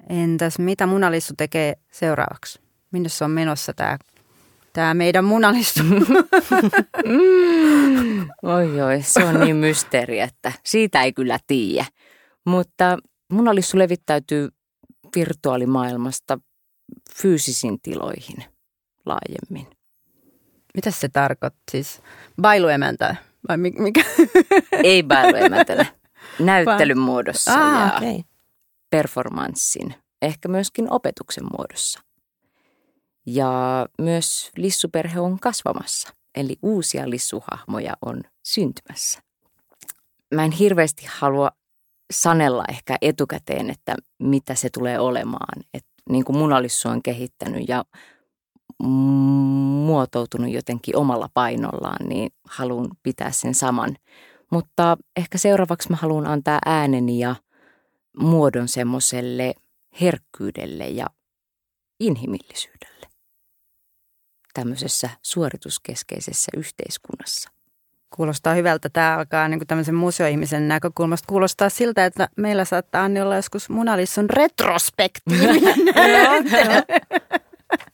Entäs 0.09 0.59
mitä 0.59 0.85
munalissu 0.85 1.33
tekee 1.37 1.73
seuraavaksi? 1.91 2.59
Minne 2.91 3.09
se 3.09 3.23
on 3.23 3.31
menossa 3.31 3.73
tämä 3.73 3.97
tämä 4.73 4.93
meidän 4.93 5.25
munalissu? 5.25 5.83
mm, 7.05 8.29
oi 8.43 8.81
oi, 8.81 9.01
se 9.01 9.23
on 9.23 9.39
niin 9.39 9.55
mysteeri, 9.55 10.19
että 10.19 10.51
siitä 10.65 11.03
ei 11.03 11.13
kyllä 11.13 11.39
tiedä. 11.47 11.85
Mutta 12.45 12.97
munalissu 13.31 13.77
levittäytyy 13.77 14.49
virtuaalimaailmasta 15.15 16.39
fyysisiin 17.15 17.81
tiloihin 17.81 18.43
laajemmin. 19.05 19.67
Mitä 20.75 20.91
se 20.91 21.09
tarkoittaa? 21.09 21.61
Siis 21.71 22.01
bailuemäntä 22.41 23.15
vai 23.49 23.57
mikä? 23.57 24.03
ei 24.83 25.03
bailuemäntänä. 25.03 25.85
Näyttelyn 26.39 26.99
muodossa 26.99 27.53
ah, 27.53 27.79
ja 27.79 27.97
okay. 27.97 28.23
performanssin, 28.89 29.95
ehkä 30.21 30.47
myöskin 30.47 30.93
opetuksen 30.93 31.43
muodossa. 31.57 32.01
Ja 33.25 33.85
myös 33.99 34.51
lissuperhe 34.57 35.19
on 35.19 35.39
kasvamassa, 35.39 36.09
eli 36.35 36.55
uusia 36.61 37.09
lissuhahmoja 37.09 37.93
on 38.01 38.23
syntymässä. 38.43 39.21
Mä 40.33 40.45
en 40.45 40.51
hirveästi 40.51 41.05
halua 41.19 41.51
sanella 42.13 42.63
ehkä 42.69 42.97
etukäteen, 43.01 43.69
että 43.69 43.95
mitä 44.19 44.55
se 44.55 44.69
tulee 44.69 44.99
olemaan. 44.99 45.63
Et 45.73 45.85
niin 46.09 46.25
kuin 46.25 46.37
munalissu 46.37 46.89
on 46.89 47.03
kehittänyt 47.03 47.69
ja 47.69 47.85
muotoutunut 48.83 50.51
jotenkin 50.51 50.97
omalla 50.97 51.29
painollaan, 51.33 52.09
niin 52.09 52.31
haluan 52.45 52.89
pitää 53.03 53.31
sen 53.31 53.55
saman. 53.55 53.95
Mutta 54.51 54.97
ehkä 55.15 55.37
seuraavaksi 55.37 55.89
mä 55.89 55.95
haluan 55.95 56.27
antaa 56.27 56.59
ääneni 56.65 57.19
ja 57.19 57.35
muodon 58.17 58.67
semmoiselle 58.67 59.53
herkkyydelle 60.01 60.87
ja 60.87 61.07
inhimillisyydelle 61.99 62.90
tämmöisessä 64.53 65.09
suorituskeskeisessä 65.21 66.51
yhteiskunnassa. 66.57 67.49
Kuulostaa 68.15 68.53
hyvältä. 68.53 68.89
Tämä 68.89 69.17
alkaa 69.17 69.47
niin 69.47 69.67
tämmöisen 69.67 69.95
museoihmisen 69.95 70.67
näkökulmasta 70.67 71.27
kuulostaa 71.27 71.69
siltä, 71.69 72.05
että 72.05 72.29
meillä 72.37 72.65
saattaa 72.65 73.03
Anni 73.03 73.21
olla 73.21 73.35
joskus 73.35 73.69
Munalisson 73.69 74.29
retrospektiivinen. 74.29 75.75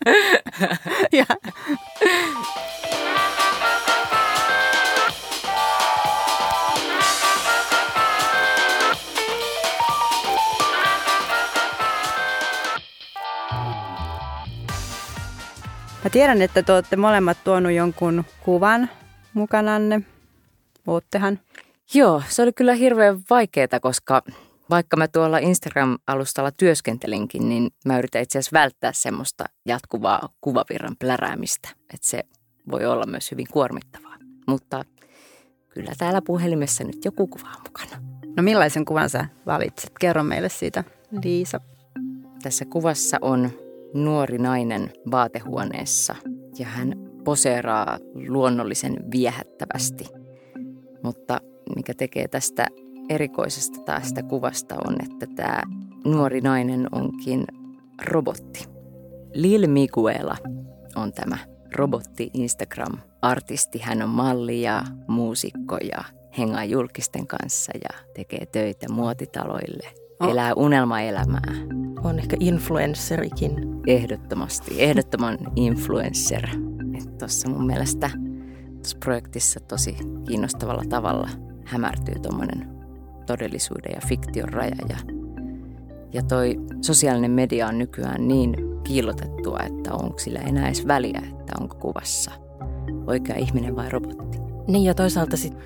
ja 1.11 1.25
Mä 16.07 16.11
tiedän, 16.11 16.41
että 16.41 16.63
te 16.63 16.73
olette 16.73 16.95
molemmat 16.95 17.37
tuonut 17.43 17.71
jonkun 17.71 18.23
kuvan 18.43 18.89
mukananne. 19.33 20.01
Oottehan? 20.87 21.39
Joo, 21.93 22.23
se 22.29 22.41
oli 22.41 22.53
kyllä 22.53 22.73
hirveän 22.73 23.19
vaikeaa, 23.29 23.79
koska 23.81 24.21
vaikka 24.69 24.97
mä 24.97 25.07
tuolla 25.07 25.37
Instagram-alustalla 25.37 26.51
työskentelinkin, 26.57 27.49
niin 27.49 27.69
mä 27.85 27.97
yritän 27.97 28.21
itse 28.21 28.39
asiassa 28.39 28.59
välttää 28.59 28.93
semmoista 28.93 29.43
jatkuvaa 29.65 30.29
kuvavirran 30.41 30.95
pläräämistä. 30.99 31.69
Että 31.79 32.07
se 32.07 32.23
voi 32.71 32.85
olla 32.85 33.05
myös 33.05 33.31
hyvin 33.31 33.47
kuormittavaa. 33.51 34.15
Mutta 34.47 34.85
kyllä 35.69 35.91
täällä 35.97 36.21
puhelimessa 36.21 36.83
nyt 36.83 37.05
joku 37.05 37.27
kuva 37.27 37.47
on 37.47 37.61
mukana. 37.65 38.03
No 38.37 38.43
millaisen 38.43 38.85
kuvan 38.85 39.09
sä 39.09 39.25
valitsit? 39.45 39.91
Kerro 39.99 40.23
meille 40.23 40.49
siitä, 40.49 40.83
Liisa. 41.23 41.61
Tässä 42.43 42.65
kuvassa 42.65 43.17
on 43.21 43.66
nuori 43.93 44.37
nainen 44.37 44.91
vaatehuoneessa 45.11 46.15
ja 46.59 46.65
hän 46.65 46.93
poseeraa 47.23 47.99
luonnollisen 48.27 48.95
viehättävästi. 49.11 50.05
Mutta 51.03 51.41
mikä 51.75 51.93
tekee 51.93 52.27
tästä 52.27 52.67
erikoisesta 53.09 53.81
tästä 53.81 54.23
kuvasta 54.23 54.75
on, 54.87 54.95
että 55.03 55.27
tämä 55.35 55.61
nuori 56.05 56.41
nainen 56.41 56.87
onkin 56.91 57.45
robotti. 58.05 58.65
Lil 59.33 59.67
Miguela 59.67 60.37
on 60.95 61.13
tämä 61.13 61.37
robotti 61.75 62.29
Instagram-artisti. 62.33 63.79
Hän 63.79 64.01
on 64.01 64.09
malli 64.09 64.61
ja 64.61 64.83
muusikko 65.07 65.77
ja 65.77 66.03
hengaa 66.37 66.63
julkisten 66.63 67.27
kanssa 67.27 67.71
ja 67.75 67.99
tekee 68.15 68.45
töitä 68.45 68.89
muotitaloille. 68.89 70.06
Oh. 70.19 70.31
Elää 70.31 70.53
unelmaelämää. 70.53 71.53
On 72.03 72.19
ehkä 72.19 72.37
influencerikin. 72.39 73.53
Ehdottomasti, 73.87 74.83
ehdottoman 74.83 75.37
influencer. 75.55 76.47
Tuossa 77.19 77.49
mun 77.49 77.65
mielestä 77.65 78.09
tuossa 78.73 78.97
projektissa 78.99 79.59
tosi 79.59 79.97
kiinnostavalla 80.27 80.83
tavalla 80.89 81.29
hämärtyy 81.65 82.15
tuommoinen 82.19 82.69
todellisuuden 83.25 83.91
ja 83.95 84.01
fiktion 84.07 84.49
raja. 84.49 84.75
Ja, 84.89 84.97
ja 86.13 86.23
toi 86.23 86.59
sosiaalinen 86.81 87.31
media 87.31 87.67
on 87.67 87.77
nykyään 87.77 88.27
niin 88.27 88.55
piilotettua, 88.87 89.59
että 89.59 89.93
onko 89.93 90.19
sillä 90.19 90.39
enää 90.39 90.65
edes 90.65 90.87
väliä, 90.87 91.21
että 91.29 91.53
onko 91.61 91.75
kuvassa 91.75 92.31
oikea 93.07 93.35
ihminen 93.35 93.75
vai 93.75 93.89
robotti. 93.89 94.37
Niin 94.67 94.83
ja 94.83 94.93
toisaalta 94.93 95.37
sitten 95.37 95.61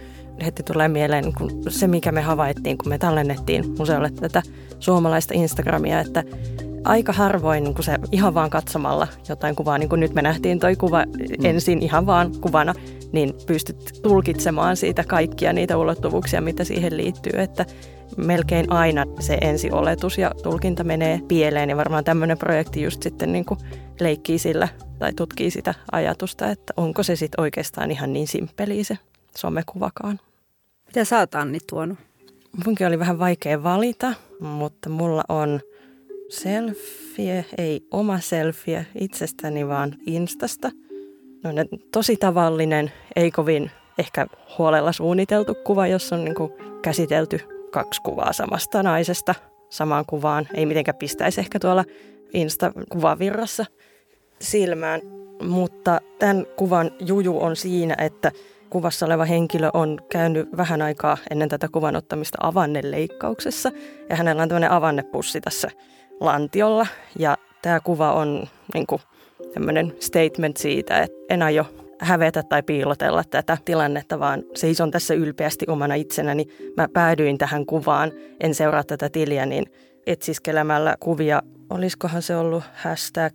heti 0.46 0.64
tulee 0.64 0.88
mieleen 0.88 1.34
kun 1.34 1.64
se, 1.70 1.88
mikä 1.88 2.12
me 2.12 2.22
havaittiin, 2.22 2.78
kun 2.78 2.90
me 2.90 2.98
tallennettiin 2.98 3.76
museolle 3.78 4.10
tätä 4.10 4.42
suomalaista 4.80 5.34
Instagramia, 5.34 6.00
että 6.00 6.24
aika 6.84 7.14
harvoin 7.14 7.64
niin 7.64 7.74
kuin 7.74 7.86
se 7.86 7.98
ihan 8.12 8.34
vaan 8.34 8.50
katsomalla 8.50 9.08
jotain 9.30 9.56
kuvaa, 9.56 9.78
niin 9.78 9.90
kuin 9.90 10.00
nyt 10.00 10.14
me 10.14 10.22
nähtiin 10.22 10.60
toi 10.60 10.76
kuva 10.76 11.04
mm. 11.04 11.46
ensin 11.46 11.82
ihan 11.82 12.06
vaan 12.06 12.32
kuvana, 12.42 12.74
niin 13.12 13.34
pystyt 13.48 14.00
tulkitsemaan 14.02 14.78
siitä 14.78 15.04
kaikkia 15.04 15.54
niitä 15.54 15.78
ulottuvuuksia, 15.78 16.42
mitä 16.42 16.64
siihen 16.64 16.98
liittyy, 16.98 17.42
että 17.42 17.66
melkein 18.18 18.72
aina 18.72 19.06
se 19.20 19.38
ensioletus 19.42 20.18
ja 20.18 20.32
tulkinta 20.44 20.84
menee 20.84 21.22
pieleen 21.28 21.70
ja 21.70 21.78
varmaan 21.78 22.04
tämmöinen 22.04 22.38
projekti 22.38 22.82
just 22.82 23.04
sitten 23.04 23.32
niin 23.32 23.46
kuin 23.46 23.60
leikkii 24.00 24.40
sillä 24.40 24.68
tai 25.00 25.14
tutkii 25.14 25.52
sitä 25.52 25.74
ajatusta, 25.92 26.50
että 26.50 26.74
onko 26.78 27.04
se 27.04 27.16
sitten 27.16 27.42
oikeastaan 27.42 27.92
ihan 27.92 28.14
niin 28.14 28.28
simppeliä 28.28 28.84
se 28.84 28.98
somekuvakaan. 29.38 30.20
Mitä 30.92 31.06
sä 31.06 31.20
oot 31.20 31.36
Anni 31.36 31.58
tuonut? 31.70 31.98
Munkin 32.66 32.88
oli 32.88 33.00
vähän 33.00 33.20
vaikea 33.20 33.64
valita, 33.64 34.14
mutta 34.40 34.90
mulla 34.90 35.24
on 35.30 35.60
selfie, 36.30 37.46
ei 37.58 37.88
oma 37.92 38.20
selfie 38.20 38.86
itsestäni, 39.00 39.68
vaan 39.68 39.96
Instasta. 40.06 40.72
No, 41.44 41.52
tosi 41.92 42.18
tavallinen, 42.18 42.92
ei 43.16 43.32
kovin 43.32 43.72
ehkä 43.98 44.28
huolella 44.58 44.92
suunniteltu 44.92 45.56
kuva, 45.56 45.88
jossa 45.88 46.16
on 46.16 46.26
niin 46.26 46.36
kuin 46.36 46.52
käsitelty 46.82 47.40
kaksi 47.72 48.02
kuvaa 48.02 48.34
samasta 48.34 48.84
naisesta 48.84 49.36
samaan 49.70 50.06
kuvaan. 50.06 50.48
Ei 50.54 50.66
mitenkään 50.66 50.98
pistäisi 50.98 51.42
ehkä 51.42 51.60
tuolla 51.60 51.86
Insta-kuvavirrassa 52.34 53.66
silmään. 54.42 55.02
Mutta 55.44 56.02
tämän 56.20 56.46
kuvan 56.56 56.92
juju 57.00 57.42
on 57.42 57.56
siinä, 57.56 57.96
että 57.98 58.32
kuvassa 58.72 59.06
oleva 59.06 59.26
henkilö 59.26 59.70
on 59.74 60.00
käynyt 60.12 60.58
vähän 60.58 60.82
aikaa 60.82 61.18
ennen 61.32 61.50
tätä 61.50 61.68
kuvan 61.72 61.96
ottamista 61.96 62.38
avanneleikkauksessa. 62.42 63.72
Ja 64.10 64.16
hänellä 64.16 64.42
on 64.42 64.50
tämmöinen 64.50 64.72
avannepussi 64.72 65.42
tässä 65.42 65.72
lantiolla. 66.20 66.88
Ja 67.20 67.38
tämä 67.62 67.80
kuva 67.80 68.14
on 68.14 68.48
niin 68.74 68.88
kuin 68.88 69.02
tämmöinen 69.54 69.94
statement 70.00 70.58
siitä, 70.58 71.00
että 71.00 71.18
en 71.30 71.42
aio 71.42 71.66
hävetä 72.00 72.44
tai 72.44 72.64
piilotella 72.64 73.24
tätä 73.24 73.58
tilannetta, 73.66 74.20
vaan 74.20 74.44
seison 74.56 74.92
tässä 74.92 75.14
ylpeästi 75.14 75.66
omana 75.70 75.96
itsenäni. 75.96 76.46
Mä 76.78 76.88
päädyin 76.94 77.38
tähän 77.38 77.66
kuvaan, 77.66 78.12
en 78.40 78.56
seuraa 78.56 78.84
tätä 78.84 79.10
tiliä, 79.10 79.46
niin 79.46 79.66
etsiskelemällä 80.08 80.96
kuvia, 81.00 81.42
olisikohan 81.70 82.22
se 82.22 82.36
ollut 82.36 82.64
hashtag 82.76 83.34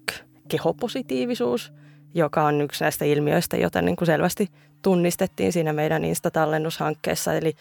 kehopositiivisuus, 0.48 1.72
joka 2.16 2.44
on 2.44 2.60
yksi 2.60 2.84
näistä 2.84 3.04
ilmiöistä, 3.04 3.56
jota 3.56 3.82
niin 3.82 3.96
kuin 3.96 4.06
selvästi 4.06 4.48
tunnistettiin 4.82 5.52
siinä 5.52 5.72
meidän 5.72 6.04
Insta-tallennushankkeessa. 6.04 7.34
Eli 7.34 7.56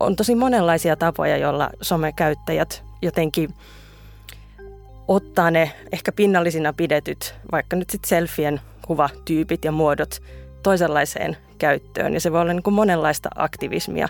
on 0.00 0.16
tosi 0.16 0.34
monenlaisia 0.34 0.96
tapoja, 0.96 1.36
joilla 1.36 1.70
somekäyttäjät 1.80 2.84
jotenkin 3.02 3.54
ottaa 5.08 5.50
ne 5.50 5.72
ehkä 5.92 6.12
pinnallisina 6.12 6.72
pidetyt, 6.72 7.34
vaikka 7.52 7.76
nyt 7.76 7.90
sitten 7.90 8.08
selfien 8.08 8.60
kuvatyypit 8.86 9.64
ja 9.64 9.72
muodot 9.72 10.22
toisenlaiseen 10.62 11.36
käyttöön. 11.58 12.14
Ja 12.14 12.20
se 12.20 12.32
voi 12.32 12.40
olla 12.40 12.52
niin 12.52 12.62
kuin 12.62 12.74
monenlaista 12.74 13.28
aktivismia. 13.34 14.08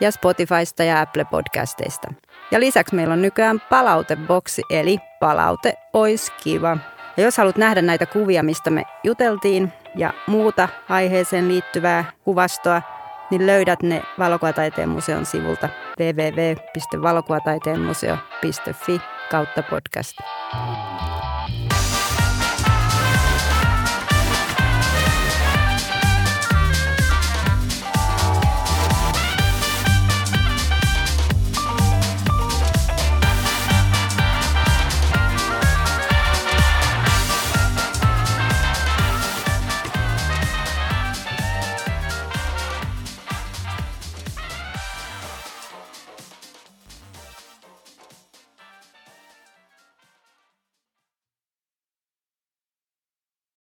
ja 0.00 0.10
Spotifysta 0.10 0.84
ja 0.84 1.00
Apple 1.00 1.24
Podcasteista. 1.24 2.12
Ja 2.50 2.60
lisäksi 2.60 2.94
meillä 2.94 3.12
on 3.12 3.22
nykyään 3.22 3.62
palauteboksi, 3.70 4.62
eli 4.70 4.98
palaute 5.20 5.74
ois 5.92 6.32
kiva. 6.42 6.76
Ja 7.16 7.22
jos 7.22 7.36
haluat 7.36 7.56
nähdä 7.56 7.82
näitä 7.82 8.06
kuvia, 8.06 8.42
mistä 8.42 8.70
me 8.70 8.82
juteltiin 9.04 9.72
ja 9.96 10.12
muuta 10.26 10.68
aiheeseen 10.88 11.48
liittyvää 11.48 12.04
kuvastoa, 12.24 12.82
niin 13.30 13.46
löydät 13.46 13.82
ne 13.82 14.02
Valokuvataiteen 14.18 14.88
museon 14.88 15.26
sivulta 15.26 15.68
www.valokuvataiteenmuseo.fi 16.00 19.00
kautta 19.30 19.62
podcast. 19.62 20.16